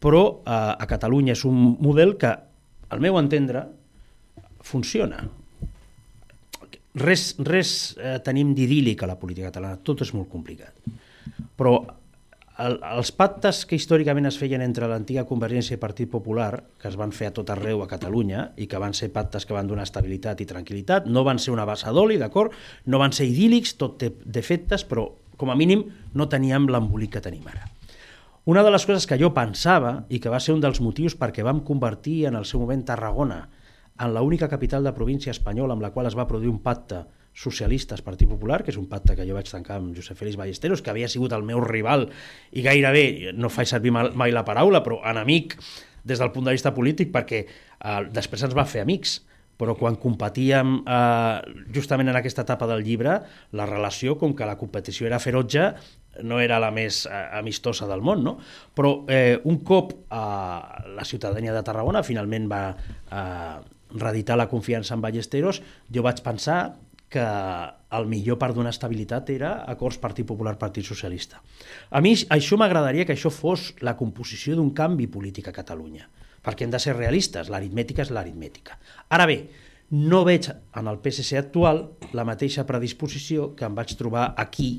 [0.00, 2.32] però eh, a Catalunya és un model que,
[2.88, 3.66] al meu entendre,
[4.66, 5.22] funciona.
[6.96, 10.86] Res, res eh, tenim d'idíl·lic a la política catalana, tot és molt complicat.
[11.56, 11.76] Però
[12.64, 16.96] el, els pactes que històricament es feien entre l'antiga Convergència i Partit Popular, que es
[16.96, 19.84] van fer a tot arreu a Catalunya, i que van ser pactes que van donar
[19.84, 22.56] estabilitat i tranquil·litat, no van ser una bassa d'oli, d'acord?
[22.88, 25.84] No van ser idíl·lics, tot té defectes, però com a mínim
[26.16, 27.68] no teníem l'embolic que tenim ara.
[28.48, 31.44] Una de les coses que jo pensava, i que va ser un dels motius perquè
[31.44, 33.42] vam convertir en el seu moment Tarragona
[33.98, 37.04] en l'única capital de província espanyola amb la qual es va produir un pacte
[37.36, 40.80] socialistes Partit Popular, que és un pacte que jo vaig tancar amb Josep Félix Ballesteros,
[40.80, 42.08] que havia sigut el meu rival
[42.56, 45.58] i gairebé, no faig servir mai la paraula, però enemic
[46.06, 49.20] des del punt de vista polític, perquè eh, després ens va fer amics
[49.56, 51.36] però quan competíem eh,
[51.72, 53.14] justament en aquesta etapa del llibre,
[53.56, 55.70] la relació, com que la competició era ferotge,
[56.28, 58.36] no era la més eh, amistosa del món, no?
[58.76, 60.20] Però eh, un cop eh,
[60.92, 63.56] la ciutadania de Tarragona finalment va eh,
[63.90, 66.76] reeditar la confiança en Ballesteros, jo vaig pensar
[67.08, 67.22] que
[67.96, 71.38] el millor per donar estabilitat era acords Partit Popular-Partit Socialista.
[71.90, 76.08] A mi això m'agradaria que això fos la composició d'un canvi polític a Catalunya,
[76.42, 78.78] perquè hem de ser realistes, l'aritmètica és l'aritmètica.
[79.08, 79.38] Ara bé,
[79.90, 84.70] no veig en el PSC actual la mateixa predisposició que em vaig trobar aquí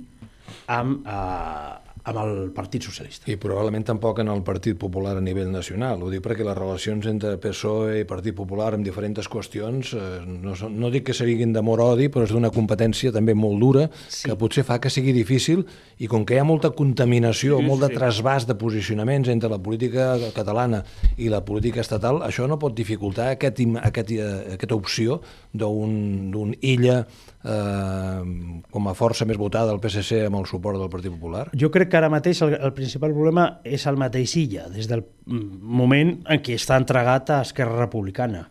[0.67, 3.27] amb, eh, amb el Partit Socialista.
[3.27, 6.03] I probablement tampoc en el Partit Popular a nivell nacional.
[6.03, 10.55] Ho dic perquè les relacions entre PSOE i Partit Popular en diferents qüestions eh, no,
[10.55, 14.29] són, no dic que seriguin d'amor-odi, però és d'una competència també molt dura sí.
[14.29, 15.65] que potser fa que sigui difícil
[15.99, 17.99] i com que hi ha molta contaminació, sí, molt de sí.
[17.99, 20.83] trasbàs de posicionaments entre la política catalana
[21.17, 25.19] i la política estatal, això no pot dificultar aquest, aquest, eh, aquesta opció
[25.57, 27.01] d'un illa
[27.43, 31.47] eh, com a força més votada del PSC amb el suport del Partit Popular?
[31.53, 35.05] Jo crec que ara mateix el, el principal problema és el mateix Illa, des del
[35.27, 38.47] moment en què està entregat a Esquerra Republicana.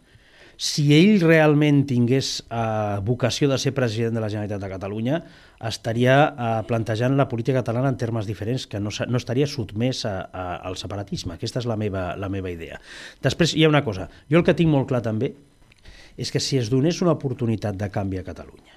[0.57, 5.19] Si ell realment tingués eh, vocació de ser president de la Generalitat de Catalunya,
[5.69, 10.15] estaria eh, plantejant la política catalana en termes diferents, que no, no estaria sotmès a,
[10.33, 11.37] a, al separatisme.
[11.37, 12.81] Aquesta és la meva, la meva idea.
[13.21, 14.09] Després hi ha una cosa.
[14.33, 15.35] Jo el que tinc molt clar també
[16.17, 18.76] és que si es donés una oportunitat de canvi a Catalunya,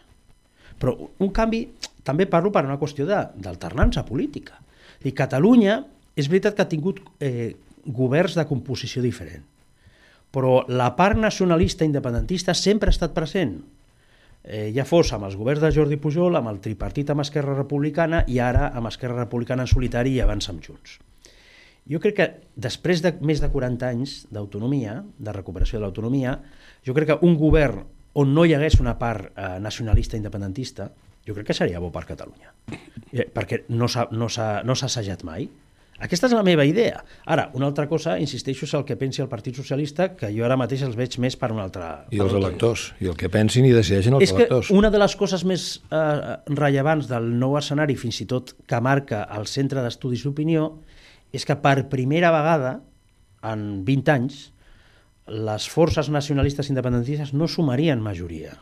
[0.80, 1.66] però un canvi,
[2.08, 4.58] també parlo per una qüestió d'alternança política.
[5.04, 5.82] I Catalunya
[6.16, 9.44] és veritat que ha tingut eh, governs de composició diferent,
[10.32, 13.60] però la part nacionalista independentista sempre ha estat present,
[14.44, 18.24] eh, ja fos amb els governs de Jordi Pujol, amb el tripartit amb Esquerra Republicana
[18.28, 21.00] i ara amb Esquerra Republicana en solitari i abans amb Junts.
[21.90, 26.36] Jo crec que després de més de 40 anys d'autonomia, de recuperació de l'autonomia,
[26.86, 30.90] jo crec que un govern on no hi hagués una part eh, nacionalista independentista,
[31.28, 32.54] jo crec que seria bo per Catalunya.
[33.12, 35.50] Eh, perquè no s'ha no no assajat mai.
[36.00, 37.02] Aquesta és la meva idea.
[37.28, 40.56] Ara, una altra cosa, insisteixo, és el que pensi el Partit Socialista, que jo ara
[40.60, 41.90] mateix els veig més per una altra...
[42.16, 44.70] I els electors, i el que pensin i decideixin els és electors.
[44.70, 48.56] És que una de les coses més eh, rellevants del nou escenari, fins i tot
[48.64, 50.70] que marca el Centre d'Estudis d'Opinió,
[51.36, 52.78] és que per primera vegada,
[53.52, 54.40] en 20 anys,
[55.30, 58.56] les forces nacionalistes independentistes no sumarien majoria.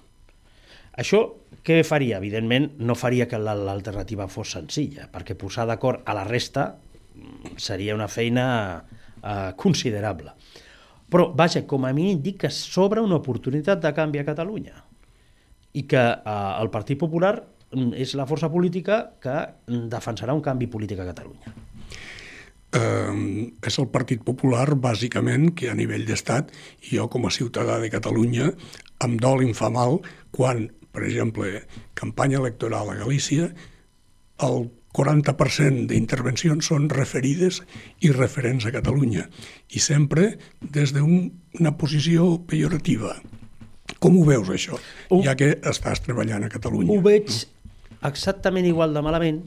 [0.98, 1.22] Això
[1.64, 2.18] què faria?
[2.18, 7.96] Evidentment, no faria que l'alternativa fos senzilla, perquè posar d'acord a la resta mm, seria
[7.96, 8.48] una feina
[8.82, 10.34] eh, considerable.
[11.08, 14.82] Però, vaja, com a mínim dic que s'obre una oportunitat de canvi a Catalunya
[15.78, 20.68] i que eh, el Partit Popular mm, és la força política que defensarà un canvi
[20.72, 21.56] polític a Catalunya
[22.78, 26.54] eh, és el Partit Popular, bàsicament, que a nivell d'estat,
[26.88, 28.52] i jo com a ciutadà de Catalunya,
[29.06, 30.00] em dol em fa mal
[30.36, 31.64] quan, per exemple,
[31.98, 33.52] campanya electoral a Galícia,
[34.48, 37.62] el 40% d'intervencions són referides
[38.02, 39.28] i referents a Catalunya,
[39.70, 43.18] i sempre des d'una posició pejorativa.
[44.04, 44.78] Com ho veus, això,
[45.10, 46.98] ho, ja que estàs treballant a Catalunya?
[46.98, 47.46] Ho veig
[48.08, 49.40] exactament igual de malament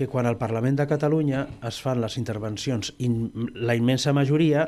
[0.00, 3.18] que quan al Parlament de Catalunya es fan les intervencions, in,
[3.52, 4.62] la immensa majoria,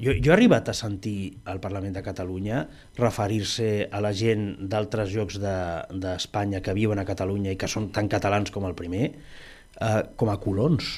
[0.00, 2.62] jo, jo he arribat a sentir al Parlament de Catalunya
[2.96, 7.90] referir-se a la gent d'altres llocs d'Espanya de, que viuen a Catalunya i que són
[7.92, 10.88] tan catalans com el primer, eh, com a colons.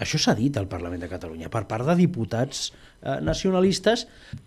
[0.00, 4.06] Això s'ha dit al Parlament de Catalunya per part de diputats eh, nacionalistes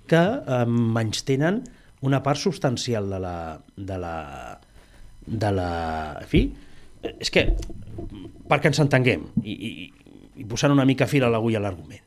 [0.10, 1.62] que eh, menys tenen
[2.02, 3.38] una part substancial de la...
[3.78, 4.18] De la,
[5.24, 5.72] de la
[6.20, 6.48] en fi,
[7.12, 7.46] és que,
[8.50, 9.72] perquè ens entenguem, i, i,
[10.42, 12.04] i posant una mica fil a l'agulla a l'argument,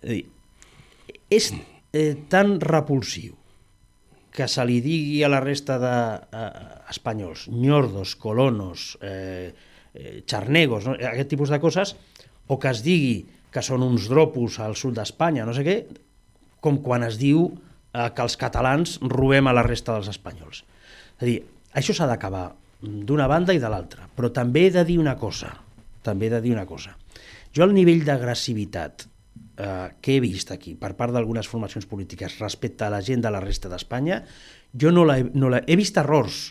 [0.00, 0.24] és dir,
[1.30, 1.50] és
[1.92, 3.36] eh, tan repulsiu
[4.30, 9.52] que se li digui a la resta d'espanyols, de, eh, ñordos, colonos, eh,
[9.94, 10.94] eh, charnegos, no?
[10.94, 11.96] aquest tipus de coses,
[12.46, 15.76] o que es digui que són uns dropos al sud d'Espanya, no sé què,
[16.62, 20.62] com quan es diu eh, que els catalans robem a la resta dels espanyols.
[21.18, 21.38] És a dir,
[21.74, 25.52] això s'ha d'acabar d'una banda i de l'altra, però també he de dir una cosa,
[26.02, 26.96] també he de dir una cosa.
[27.54, 29.04] Jo el nivell d'agressivitat
[29.60, 33.32] eh, que he vist aquí per part d'algunes formacions polítiques respecte a la gent de
[33.32, 34.22] la resta d'Espanya,
[34.72, 36.50] jo no la, no la, he vist errors,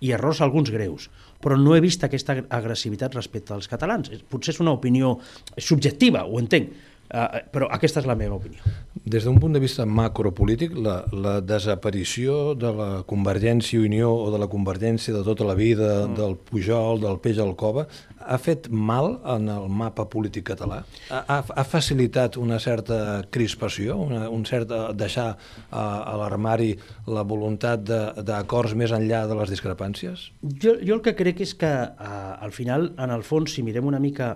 [0.00, 1.08] i errors alguns greus,
[1.42, 4.12] però no he vist aquesta agressivitat respecte als catalans.
[4.30, 5.16] Potser és una opinió
[5.58, 8.60] subjectiva, ho entenc, Uh, però aquesta és la meva opinió.
[9.08, 14.26] Des d'un punt de vista macropolític, la, la desaparició de la Convergència i Unió o
[14.34, 16.16] de la Convergència de tota la vida, mm.
[16.18, 17.86] del Pujol, del Peix al Cova,
[18.18, 20.82] ha fet mal en el mapa polític català?
[21.08, 25.38] Ha, ha, ha facilitat una certa crispació, una, un cert deixar a,
[25.80, 26.74] a l'armari
[27.08, 30.26] la voluntat d'acords més enllà de les discrepàncies?
[30.42, 33.88] Jo, jo el que crec és que uh, al final, en el fons, si mirem
[33.88, 34.34] una mica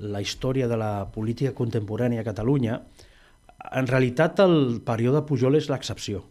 [0.00, 2.80] la història de la política contemporània a Catalunya,
[3.76, 6.22] en realitat el període Pujol és l'excepció.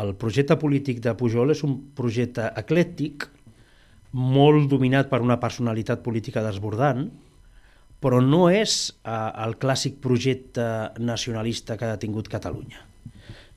[0.00, 3.26] El projecte polític de Pujol és un projecte eclèctic,
[4.12, 7.08] molt dominat per una personalitat política desbordant,
[8.00, 9.12] però no és eh,
[9.44, 10.64] el clàssic projecte
[10.98, 12.86] nacionalista que ha tingut Catalunya.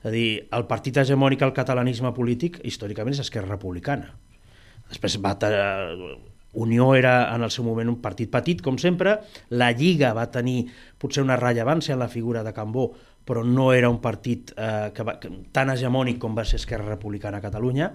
[0.04, 4.12] És a dir, el partit hegemònic al catalanisme polític històricament és Esquerra Republicana.
[4.90, 5.32] Després va
[6.54, 9.18] Unió era en el seu moment un partit petit, com sempre,
[9.50, 10.68] la Lliga va tenir
[11.00, 12.90] potser una rellevància en la figura de Cambó,
[13.24, 16.90] però no era un partit eh, que va, que, tan hegemònic com va ser Esquerra
[16.92, 17.90] Republicana a Catalunya.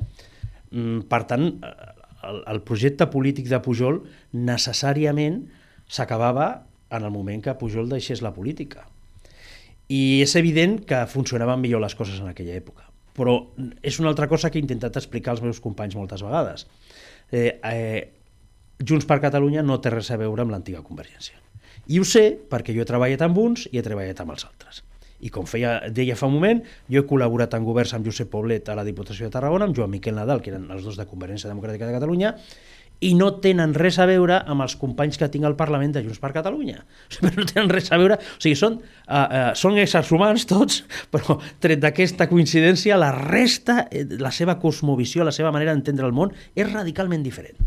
[0.72, 1.50] Mm, per tant,
[2.26, 4.02] el, el projecte polític de Pujol
[4.34, 5.43] necessàriament
[5.89, 6.50] s'acabava
[6.89, 8.88] en el moment que Pujol deixés la política.
[9.89, 12.86] I és evident que funcionaven millor les coses en aquella època.
[13.17, 13.36] Però
[13.86, 16.67] és una altra cosa que he intentat explicar als meus companys moltes vegades.
[17.32, 18.19] Eh, eh,
[18.80, 21.36] Junts per Catalunya no té res a veure amb l'antiga Convergència.
[21.92, 24.84] I ho sé perquè jo he treballat amb uns i he treballat amb els altres.
[25.20, 28.70] I com feia, deia fa un moment, jo he col·laborat en governs amb Josep Poblet
[28.72, 31.52] a la Diputació de Tarragona, amb Joan Miquel Nadal, que eren els dos de Convergència
[31.52, 32.32] Democràtica de Catalunya,
[33.04, 36.22] i no tenen res a veure amb els companys que tinc al Parlament de Junts
[36.24, 36.84] per Catalunya.
[37.10, 38.15] O sigui, no tenen res a veure...
[38.15, 43.89] O sigui, són, uh, uh, són éssers humans tots, però tret d'aquesta coincidència, la resta,
[43.92, 47.60] eh, la seva cosmovisió, la seva manera d'entendre el món, és radicalment diferent.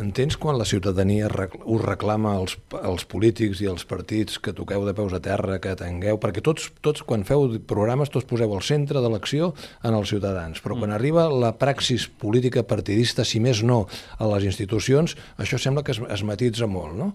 [0.00, 4.94] Entens quan la ciutadania us reclama als, als polítics i als partits que toqueu de
[4.96, 9.02] peus a terra, que atengueu, perquè tots, tots quan feu programes, tots poseu al centre
[9.04, 9.52] de l'acció
[9.86, 10.98] en els ciutadans, però quan mm.
[10.98, 13.84] arriba la praxis política partidista, si més no,
[14.18, 17.12] a les institucions, això sembla que es, es matitza molt, no?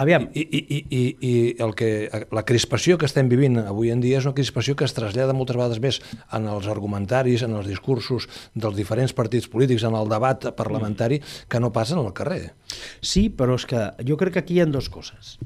[0.00, 0.30] Aviam.
[0.32, 1.88] I, i, i, i, i el que,
[2.32, 5.58] la crispació que estem vivint avui en dia és una crispació que es trasllada moltes
[5.58, 5.98] vegades més
[6.32, 11.60] en els argumentaris, en els discursos dels diferents partits polítics, en el debat parlamentari, que
[11.60, 12.54] no passa en el carrer.
[13.04, 15.36] Sí, però és que jo crec que aquí hi ha dues coses.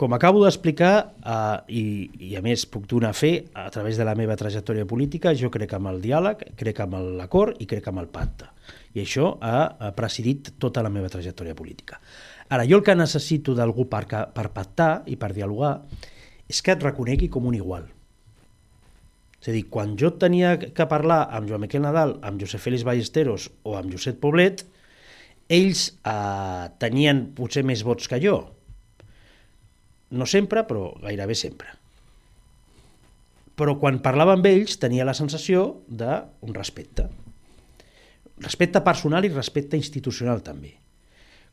[0.00, 1.84] Com acabo d'explicar, eh, i,
[2.30, 5.76] i a més puc donar fe a través de la meva trajectòria política, jo crec
[5.76, 8.48] amb el diàleg, crec amb l'acord i crec amb el pacte.
[8.96, 12.00] I això ha presidit tota la meva trajectòria política.
[12.50, 15.76] Ara, jo el que necessito d'algú per, per pactar i per dialogar
[16.50, 17.86] és que et reconegui com un igual.
[19.40, 22.84] És a dir, quan jo tenia que parlar amb Joan Miquel Nadal, amb Josep Félix
[22.84, 24.66] Ballesteros o amb Josep Poblet,
[25.50, 28.36] ells eh, tenien potser més vots que jo.
[30.10, 31.70] No sempre, però gairebé sempre.
[33.56, 37.06] Però quan parlava amb ells tenia la sensació d'un respecte.
[38.42, 40.74] Respecte personal i respecte institucional també.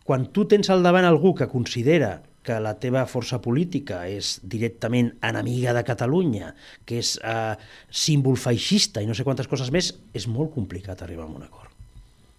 [0.08, 5.10] Quan tu tens al davant algú que considera que la teva força política és directament
[5.30, 6.54] enemiga de Catalunya,
[6.88, 7.58] que és eh,
[7.92, 11.74] símbol feixista i no sé quantes coses més, és molt complicat arribar a un acord.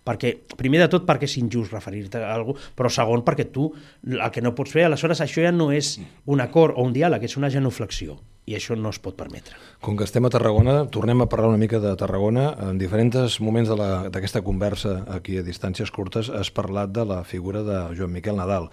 [0.09, 3.69] Perquè, primer de tot perquè és injust referir-te a algú, però segon perquè tu
[4.09, 7.29] el que no pots fer, aleshores això ja no és un acord o un diàleg,
[7.29, 8.17] és una genuflexió
[8.49, 9.57] i això no es pot permetre.
[9.85, 12.49] Com que estem a Tarragona, tornem a parlar una mica de Tarragona.
[12.71, 17.83] En diferents moments d'aquesta conversa aquí a distàncies curtes has parlat de la figura de
[17.99, 18.71] Joan Miquel Nadal.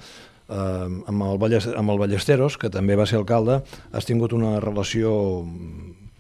[0.48, 0.56] Eh,
[1.12, 3.62] amb, el amb el Ballesteros, que també va ser alcalde,
[3.92, 5.12] has tingut una relació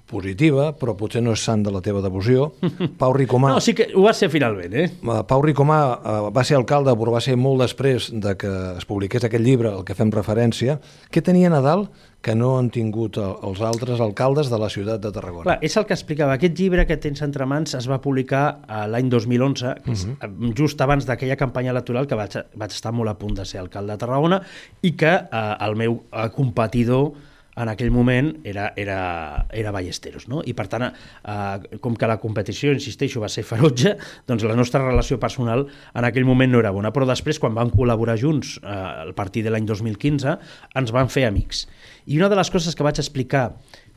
[0.09, 2.51] positiva, però potser no és sant de la teva devoció.
[3.01, 3.55] Pau Ricomà...
[3.55, 4.87] No, sí que ho va ser finalment, eh?
[4.89, 8.85] eh Pau Ricomà uh, va ser alcalde, però va ser molt després de que es
[8.89, 10.77] publiqués aquest llibre al que fem referència.
[11.09, 11.87] Què tenia Nadal
[12.25, 15.45] que no han tingut els altres alcaldes de la ciutat de Tarragona?
[15.45, 16.37] Clar, és el que explicava.
[16.39, 18.45] Aquest llibre que tens entre mans es va publicar
[18.89, 20.55] l'any 2011, que és uh -huh.
[20.57, 23.93] just abans d'aquella campanya electoral que vaig, vaig estar molt a punt de ser alcalde
[23.93, 24.41] de Tarragona
[24.81, 26.01] i que uh, el meu
[26.33, 27.13] competidor
[27.55, 30.27] en aquell moment era, era, era Ballesteros.
[30.31, 30.41] No?
[30.45, 33.95] I per tant, eh, com que la competició, insisteixo, va ser ferotge,
[34.27, 36.91] doncs la nostra relació personal en aquell moment no era bona.
[36.95, 38.75] Però després, quan vam col·laborar junts eh,
[39.09, 40.37] a partir de l'any 2015,
[40.75, 41.65] ens van fer amics.
[42.05, 43.49] I una de les coses que vaig explicar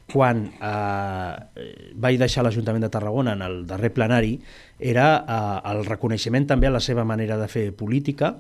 [0.09, 1.33] quan eh,
[2.01, 4.39] vaig deixar l'Ajuntament de Tarragona en el darrer plenari
[4.79, 8.37] era eh, el reconeixement també a la seva manera de fer política,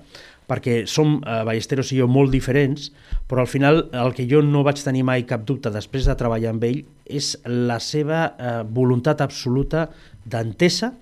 [0.48, 2.88] perquè som eh, Ballesteros i jo molt diferents,
[3.28, 6.54] però al final el que jo no vaig tenir mai cap dubte després de treballar
[6.54, 9.88] amb ell és la seva eh, voluntat absoluta
[10.24, 10.94] d'entesa,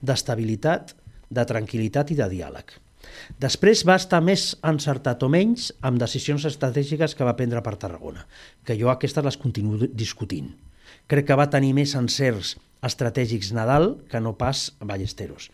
[0.00, 0.94] d'estabilitat,
[1.30, 2.72] de tranquil·litat i de diàleg.
[3.40, 8.26] Després va estar més encertat o menys amb decisions estratègiques que va prendre per Tarragona,
[8.64, 10.50] que jo aquestes les continuo discutint.
[11.10, 12.56] Crec que va tenir més encerts
[12.86, 15.50] estratègics Nadal que no pas Ballesteros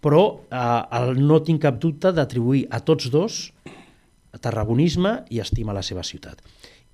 [0.00, 3.42] però eh, el, no tinc cap dubte d'atribuir a tots dos
[4.38, 6.38] tarragonisme i estima la seva ciutat.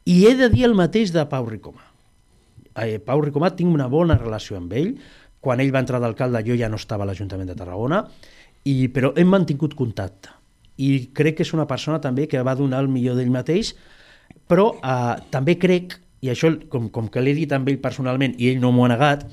[0.06, 1.82] I he de dir el mateix de Pau Ricomà.
[2.76, 4.94] Eh, Pau Ricomà tinc una bona relació amb ell.
[5.42, 8.04] Quan ell va entrar d'alcalde jo ja no estava a l'Ajuntament de Tarragona,
[8.66, 10.32] i, però hem mantingut contacte.
[10.82, 13.74] I crec que és una persona també que va donar el millor d'ell mateix,
[14.48, 18.50] però eh, també crec, i això com, com que l'he dit amb ell personalment i
[18.50, 19.26] ell no m'ho ha negat,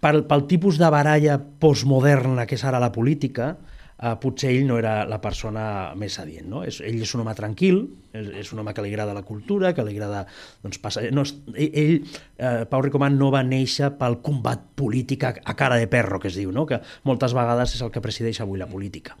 [0.00, 3.54] pel, pel tipus de baralla postmoderna que és ara la política,
[3.96, 6.48] eh, potser ell no era la persona més adient.
[6.50, 6.62] No?
[6.66, 7.82] És, ell és un home tranquil,
[8.12, 10.24] és, és un home que li agrada la cultura, que li agrada
[10.64, 11.06] doncs, passar...
[11.16, 11.24] No,
[11.54, 11.96] ell,
[12.38, 16.32] eh, Pau Ricomán, no va néixer pel combat polític a, a cara de perro, que
[16.32, 16.66] es diu, no?
[16.68, 19.16] que moltes vegades és el que presideix avui la política.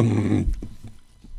[0.00, 0.44] Um,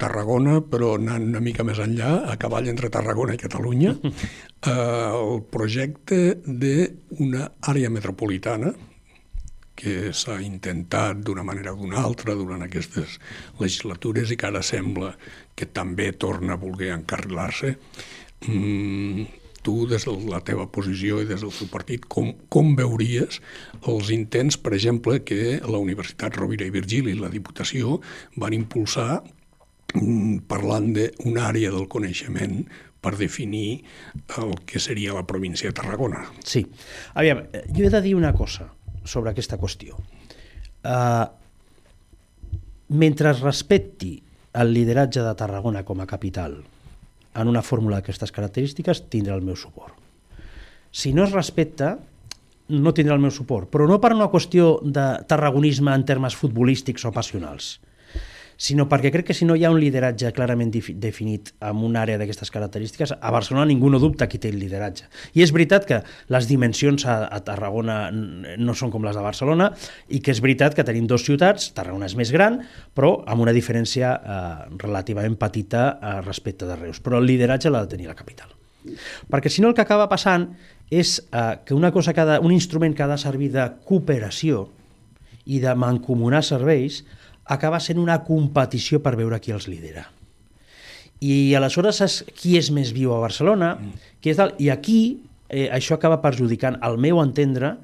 [0.02, 5.40] Tarragona, però anant una mica més enllà, a cavall entre Tarragona i Catalunya, eh, el
[5.52, 8.74] projecte d'una àrea metropolitana
[9.76, 13.18] que s'ha intentat d'una manera o d'una altra durant aquestes
[13.60, 15.12] legislatures i que ara sembla
[15.56, 17.74] que també torna a voler encarrilar-se.
[18.48, 19.26] Mm,
[19.66, 23.42] tu, des de la teva posició i des del teu partit, com, com veuries
[23.92, 28.00] els intents, per exemple, que la Universitat Rovira i Virgili i la Diputació
[28.38, 29.24] van impulsar
[30.50, 32.64] parlant d'una àrea del coneixement
[33.06, 33.84] per definir
[34.42, 36.26] el que seria la província de Tarragona.
[36.44, 36.66] Sí.
[37.14, 38.72] Aviam, jo he de dir una cosa
[39.06, 39.98] sobre aquesta qüestió.
[40.86, 41.26] Uh,
[42.90, 44.16] mentre es respecti
[44.56, 46.58] el lideratge de Tarragona com a capital
[47.36, 49.98] en una fórmula d'aquestes característiques, tindrà el meu suport.
[50.96, 51.98] Si no es respecta,
[52.72, 57.04] no tindrà el meu suport, però no per una qüestió de tarragonisme en termes futbolístics
[57.06, 57.76] o passionals,
[58.58, 62.20] sinó perquè crec que si no hi ha un lideratge clarament definit en una àrea
[62.20, 65.10] d'aquestes característiques, a Barcelona ningú no dubta qui té el lideratge.
[65.36, 66.02] I és veritat que
[66.32, 69.72] les dimensions a, a Tarragona no són com les de Barcelona
[70.08, 72.62] i que és veritat que tenim dues ciutats, Tarragona és més gran,
[72.96, 74.44] però amb una diferència eh,
[74.82, 77.02] relativament petita eh, respecte de Reus.
[77.04, 78.54] Però el lideratge l'ha de tenir la capital.
[79.32, 80.52] Perquè si no el que acaba passant
[80.94, 83.66] és eh, que una cosa que ha de, un instrument que ha de servir de
[83.86, 84.68] cooperació
[85.46, 87.04] i de mancomunar serveis
[87.46, 90.06] acaba sent una competició per veure qui els lidera.
[91.22, 94.10] I aleshores és qui és més viu a Barcelona, mm.
[94.22, 95.00] qui és dalt, i aquí
[95.50, 97.76] eh, això acaba perjudicant, al meu entendre,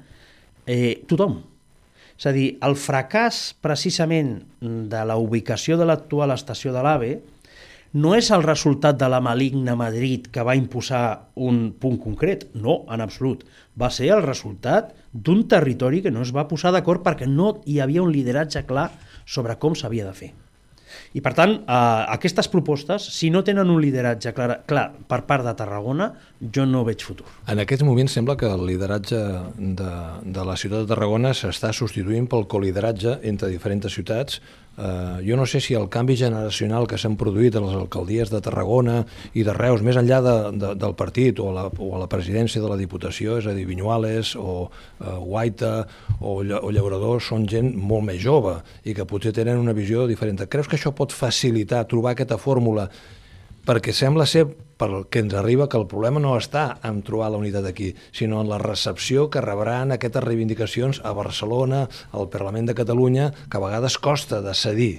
[0.66, 1.40] eh, tothom.
[2.18, 7.12] És a dir, el fracàs precisament de la ubicació de l'actual estació de l'AVE
[7.92, 12.82] no és el resultat de la maligna Madrid que va imposar un punt concret, no,
[12.88, 13.42] en absolut.
[13.76, 17.80] Va ser el resultat d'un territori que no es va posar d'acord perquè no hi
[17.84, 18.88] havia un lideratge clar
[19.26, 20.32] sobre com s'havia de fer.
[21.16, 25.44] I per tant, eh, aquestes propostes, si no tenen un lideratge clar, clar per part
[25.46, 26.10] de Tarragona,
[26.40, 27.26] jo no veig futur.
[27.48, 29.20] En aquests moments sembla que el lideratge
[29.56, 29.92] de,
[30.24, 34.40] de la ciutat de Tarragona s'està substituint pel colideratge entre diferents ciutats
[34.78, 38.40] Eh, jo no sé si el canvi generacional que s'han produït a les alcaldies de
[38.40, 39.02] Tarragona
[39.36, 42.08] i de Reus, més enllà de, de, del partit o a, la, o a la
[42.08, 45.74] presidència de la Diputació, és a dir, Vinyuales o eh, Guaita
[46.20, 48.58] o, o Llaurador, són gent molt més jove
[48.88, 50.40] i que potser tenen una visió diferent.
[50.48, 52.88] Creus que això pot facilitar trobar aquesta fórmula
[53.66, 54.46] perquè sembla ser,
[54.80, 58.40] pel que ens arriba, que el problema no està en trobar la unitat aquí, sinó
[58.42, 63.64] en la recepció que rebran aquestes reivindicacions a Barcelona, al Parlament de Catalunya, que a
[63.66, 64.94] vegades costa de cedir.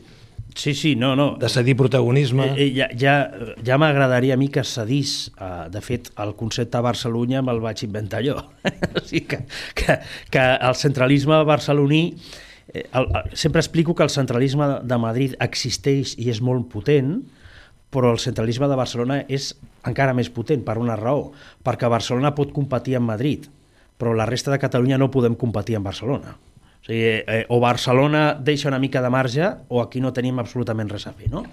[0.56, 1.36] Sí, sí, no, no.
[1.40, 2.46] De cedir protagonisme.
[2.54, 3.16] Eh, eh, ja ja,
[3.66, 5.32] ja m'agradaria a mi que cedís.
[5.34, 8.38] Eh, de fet, el concepte Barcelunya me'l vaig inventar jo.
[8.98, 9.44] o sigui que,
[9.74, 10.00] que,
[10.30, 12.04] que el centralisme barceloní...
[12.74, 17.18] Eh, el, el, sempre explico que el centralisme de Madrid existeix i és molt potent,
[17.94, 19.52] però el centralisme de Barcelona és
[19.88, 21.30] encara més potent per una raó,
[21.64, 23.46] perquè Barcelona pot competir amb Madrid,
[23.98, 26.34] però la resta de Catalunya no podem competir amb Barcelona.
[26.84, 30.90] O sigui, eh, o Barcelona deixa una mica de marge o aquí no tenim absolutament
[30.92, 31.46] res a fer, no?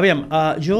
[0.00, 0.78] Aviam, eh, jo,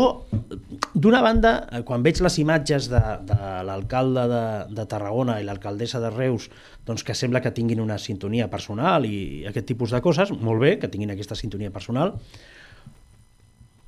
[0.94, 4.46] d'una banda, eh, quan veig les imatges de, de l'alcalde de,
[4.78, 6.48] de Tarragona i l'alcaldessa de Reus,
[6.88, 10.78] doncs que sembla que tinguin una sintonia personal i aquest tipus de coses, molt bé
[10.80, 12.16] que tinguin aquesta sintonia personal,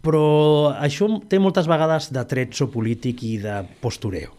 [0.05, 0.25] però
[0.77, 4.35] això té moltes vegades de tretzo polític i de postureo.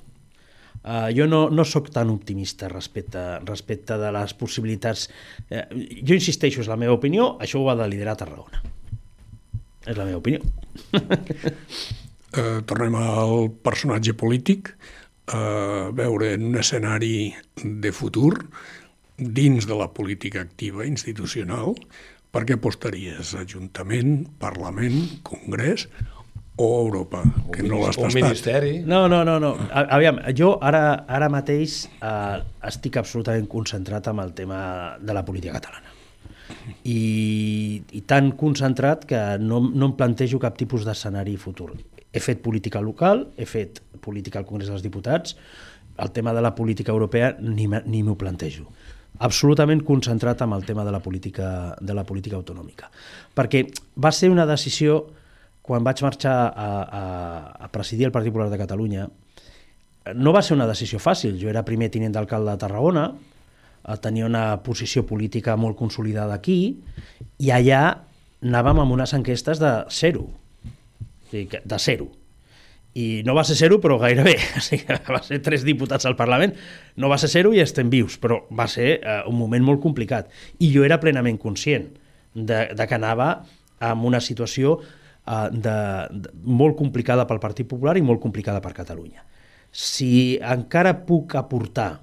[0.86, 5.08] Uh, jo no, no sóc tan optimista respecte, respecte de les possibilitats.
[5.50, 5.64] Uh,
[6.06, 8.62] jo insisteixo, és la meva opinió, això ho ha de liderar Tarragona.
[9.82, 10.46] És la meva opinió.
[10.94, 14.76] uh, tornem al personatge polític,
[15.34, 18.36] a veure en un escenari de futur
[19.18, 21.74] dins de la política activa institucional,
[22.36, 23.32] per què apostaries?
[23.40, 25.88] Ajuntament, Parlament, Congrés
[26.56, 27.22] o Europa,
[27.52, 28.16] que no l'has tastat?
[28.16, 28.74] Ministeri.
[28.88, 29.38] No, no, no.
[29.44, 29.54] no.
[29.72, 34.60] Aviam, jo ara, ara mateix eh, estic absolutament concentrat amb el tema
[35.00, 35.92] de la política catalana.
[36.86, 37.00] I,
[37.98, 41.72] i tan concentrat que no, no em plantejo cap tipus d'escenari futur.
[42.16, 45.36] He fet política local, he fet política al Congrés dels Diputats,
[46.00, 48.68] el tema de la política europea ni, ni m'ho plantejo
[49.20, 52.90] absolutament concentrat amb el tema de la política, de la política autonòmica.
[53.36, 53.66] Perquè
[54.02, 55.04] va ser una decisió,
[55.66, 57.04] quan vaig marxar a, a,
[57.66, 59.08] a presidir el Partit Popular de Catalunya,
[60.14, 61.40] no va ser una decisió fàcil.
[61.42, 66.60] Jo era primer tinent d'alcalde de Tarragona, eh, tenia una posició política molt consolidada aquí,
[67.40, 67.86] i allà
[68.46, 70.28] anàvem amb unes enquestes de zero,
[71.32, 72.12] de zero
[72.96, 74.38] i no va ser zero, però gairebé.
[74.60, 76.56] O sigui, va ser tres diputats al Parlament.
[76.96, 80.32] No va ser zero i estem vius, però va ser uh, un moment molt complicat.
[80.64, 81.90] I jo era plenament conscient
[82.34, 83.34] de, de que anava
[83.84, 85.76] amb una situació uh, de,
[86.24, 89.28] de, molt complicada pel Partit Popular i molt complicada per Catalunya.
[89.76, 91.98] Si encara puc aportar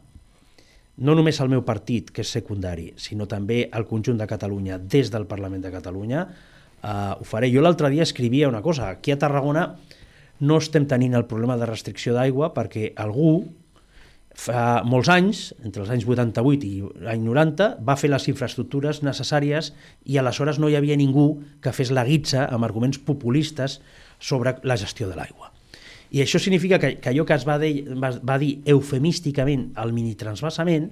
[1.03, 5.09] no només al meu partit, que és secundari, sinó també al conjunt de Catalunya des
[5.11, 7.49] del Parlament de Catalunya, uh, ho faré.
[7.49, 8.93] Jo l'altre dia escrivia una cosa.
[8.93, 9.71] Aquí a Tarragona
[10.43, 13.45] no estem tenint el problema de restricció d'aigua perquè algú
[14.39, 19.73] fa molts anys, entre els anys 88 i l'any 90, va fer les infraestructures necessàries
[20.09, 21.27] i aleshores no hi havia ningú
[21.63, 23.81] que fes la guitza amb arguments populistes
[24.19, 25.53] sobre la gestió de l'aigua.
[26.13, 29.93] I això significa que, que allò que es va, de, va, va dir eufemísticament el
[29.97, 30.91] minitransvasament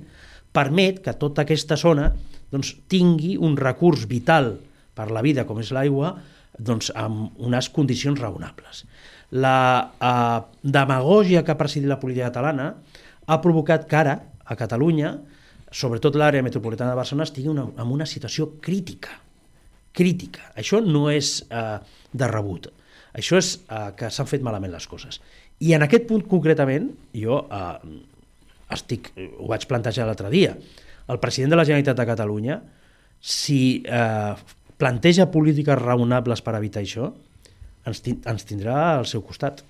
[0.53, 2.11] permet que tota aquesta zona
[2.53, 4.55] doncs, tingui un recurs vital
[4.97, 6.15] per la vida com és l'aigua
[6.59, 8.85] doncs, amb unes condicions raonables
[9.31, 9.59] la
[10.01, 12.75] eh, demagògia que ha presidit la política catalana
[13.27, 14.17] ha provocat que ara,
[14.51, 15.15] a Catalunya,
[15.71, 19.15] sobretot l'àrea metropolitana de Barcelona, estigui una, en una situació crítica.
[19.95, 20.51] Crítica.
[20.59, 21.79] Això no és eh,
[22.13, 22.71] de rebut.
[23.15, 25.21] Això és eh, que s'han fet malament les coses.
[25.63, 27.99] I en aquest punt concretament, jo eh,
[28.75, 30.57] estic, ho vaig plantejar l'altre dia,
[31.11, 32.61] el president de la Generalitat de Catalunya,
[33.21, 34.35] si eh,
[34.81, 37.11] planteja polítiques raonables per evitar això,
[37.89, 39.63] ens, ens tindrà al seu costat.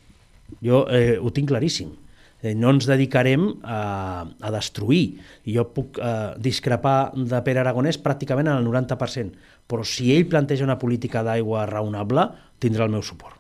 [0.65, 1.93] Jo eh, ho tinc claríssim.
[2.41, 3.81] Eh, no ens dedicarem a,
[4.25, 5.21] a destruir.
[5.45, 10.67] Jo puc eh, discrepar de Pere Aragonès pràcticament en el 90%, però si ell planteja
[10.67, 12.31] una política d'aigua raonable,
[12.61, 13.40] tindrà el meu suport.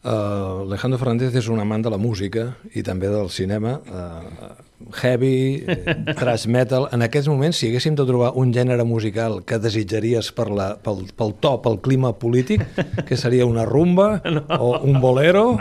[0.00, 4.54] Uh, Alejandro Fernández és un amant de la música i també del cinema, uh,
[5.02, 6.86] heavy, eh, thrash metal.
[6.96, 11.04] En aquests moments, si haguéssim de trobar un gènere musical que desitjaries per la, pel,
[11.12, 12.64] pel to, pel clima polític,
[13.08, 14.46] que seria una rumba no.
[14.56, 15.58] o un bolero?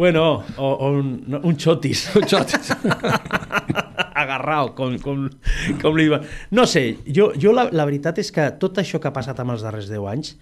[0.00, 2.08] Bueno, o, o un, no, un xotis.
[2.16, 2.72] Un xotis.
[4.24, 5.28] Agarrao, com, com,
[5.84, 6.24] com li va...
[6.56, 9.52] No sé, jo, jo la, la veritat és que tot això que ha passat amb
[9.52, 10.38] els darrers 10 anys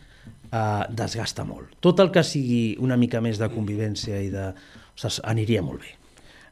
[0.54, 1.74] eh, desgasta molt.
[1.84, 4.52] Tot el que sigui una mica més de convivència i de...
[4.94, 5.96] Ostres, aniria molt bé.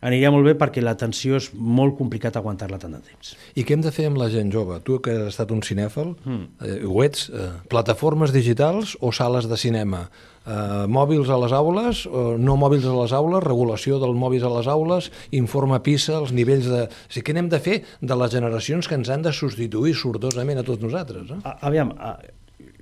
[0.02, 3.36] aniria molt bé perquè la tensió és molt complicat aguantar-la tant de temps.
[3.54, 4.80] I què hem de fer amb la gent jove?
[4.82, 6.42] Tu que has estat un cinèfal, mm.
[6.66, 10.08] eh, ho ets, eh, plataformes digitals o sales de cinema?
[10.42, 14.50] Eh, mòbils a les aules, eh, no mòbils a les aules, regulació dels mòbils a
[14.56, 16.84] les aules, informe PISA, els nivells de...
[16.90, 20.58] O sigui, què n'hem de fer de les generacions que ens han de substituir sordosament
[20.58, 21.30] a tots nosaltres?
[21.30, 21.58] Eh?
[21.62, 21.94] Aviam,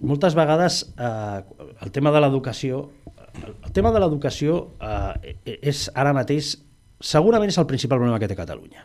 [0.00, 1.40] moltes vegades eh,
[1.84, 2.86] el tema de l'educació
[3.40, 6.56] el tema de l'educació eh, és ara mateix
[7.00, 8.84] segurament és el principal problema que té Catalunya.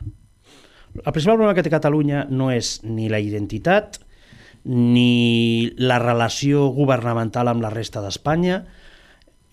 [0.95, 3.99] El principal problema que té Catalunya no és ni la identitat
[4.65, 8.63] ni la relació governamental amb la resta d'Espanya,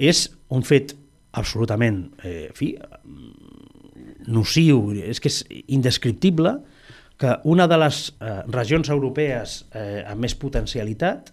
[0.00, 0.94] és un fet
[1.36, 2.72] absolutament eh, fi,
[4.32, 6.54] nociu, és que és indescriptible
[7.18, 11.32] que una de les eh, regions europees eh, amb més potencialitat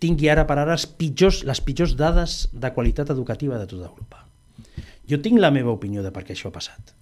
[0.00, 4.24] tingui ara per ara les pitjors, les pitjors dades de qualitat educativa de tota Europa.
[5.10, 6.94] Jo tinc la meva opinió de per què això ha passat.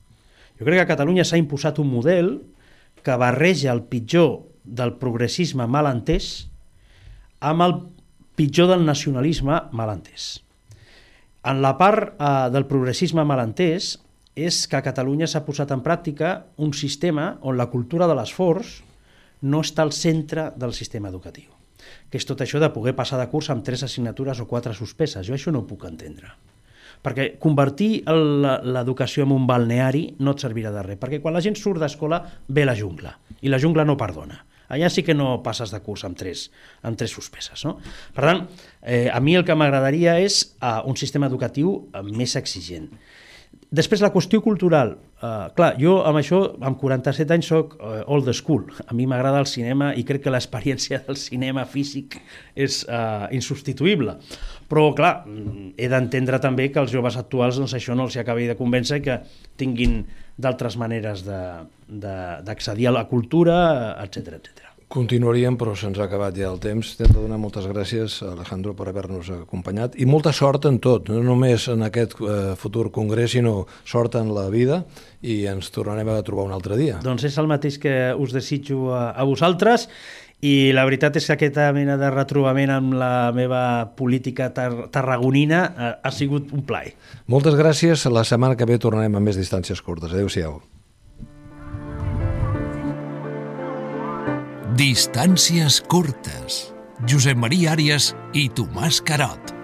[0.59, 2.33] Jo crec que a Catalunya s'ha imposat un model
[3.07, 6.49] que barreja el pitjor del progressisme mal entès
[7.39, 7.77] amb el
[8.39, 10.39] pitjor del nacionalisme mal entès.
[11.47, 13.97] En la part eh, del progressisme mal entès
[14.47, 18.80] és que a Catalunya s'ha posat en pràctica un sistema on la cultura de l'esforç
[19.43, 21.59] no està al centre del sistema educatiu
[22.11, 25.26] que és tot això de poder passar de curs amb tres assignatures o quatre suspeses.
[25.26, 26.32] Jo això no ho puc entendre.
[27.05, 31.57] Perquè convertir l'educació en un balneari no et servirà de res, perquè quan la gent
[31.59, 34.41] surt d'escola ve la jungla, i la jungla no perdona.
[34.68, 36.49] Allà sí que no passes de curs amb tres,
[36.84, 37.62] amb tres suspeses.
[37.64, 37.78] No?
[38.12, 38.43] Per tant,
[38.82, 42.91] eh, a mi el que m'agradaria és uh, un sistema educatiu uh, més exigent.
[43.69, 44.95] Després, la qüestió cultural.
[45.19, 48.62] Uh, clar, jo amb això, amb 47 anys, soc uh, old school.
[48.89, 52.16] A mi m'agrada el cinema i crec que l'experiència del cinema físic
[52.57, 54.14] és uh, insubstituïble.
[54.73, 55.12] Però, clar,
[55.77, 59.21] he d'entendre també que els joves actuals doncs, això no els acabi de convèncer que
[59.61, 60.01] tinguin
[60.39, 63.59] d'altres maneres d'accedir a la cultura,
[64.05, 64.68] etc etc.
[64.89, 66.95] Continuaríem, però se'ns ha acabat ja el temps.
[66.97, 71.20] T'hem de donar moltes gràcies, Alejandro, per haver-nos acompanyat i molta sort en tot, no
[71.26, 74.86] només en aquest eh, futur congrés, sinó sort en la vida
[75.20, 77.03] i ens tornarem a trobar un altre dia.
[77.05, 79.91] Doncs és el mateix que us desitjo a, a vosaltres
[80.41, 83.61] i la veritat és que aquesta mena de retrobament amb la meva
[83.99, 86.95] política tar tarragonina ha, ha sigut un plaer.
[87.28, 88.09] Moltes gràcies.
[88.09, 90.16] La setmana que ve tornarem a més distàncies curtes.
[90.16, 90.62] Adéu-siau.
[94.79, 96.68] Distàncies curtes.
[97.11, 99.58] Josep Maria Àrias i Tomàs Carot.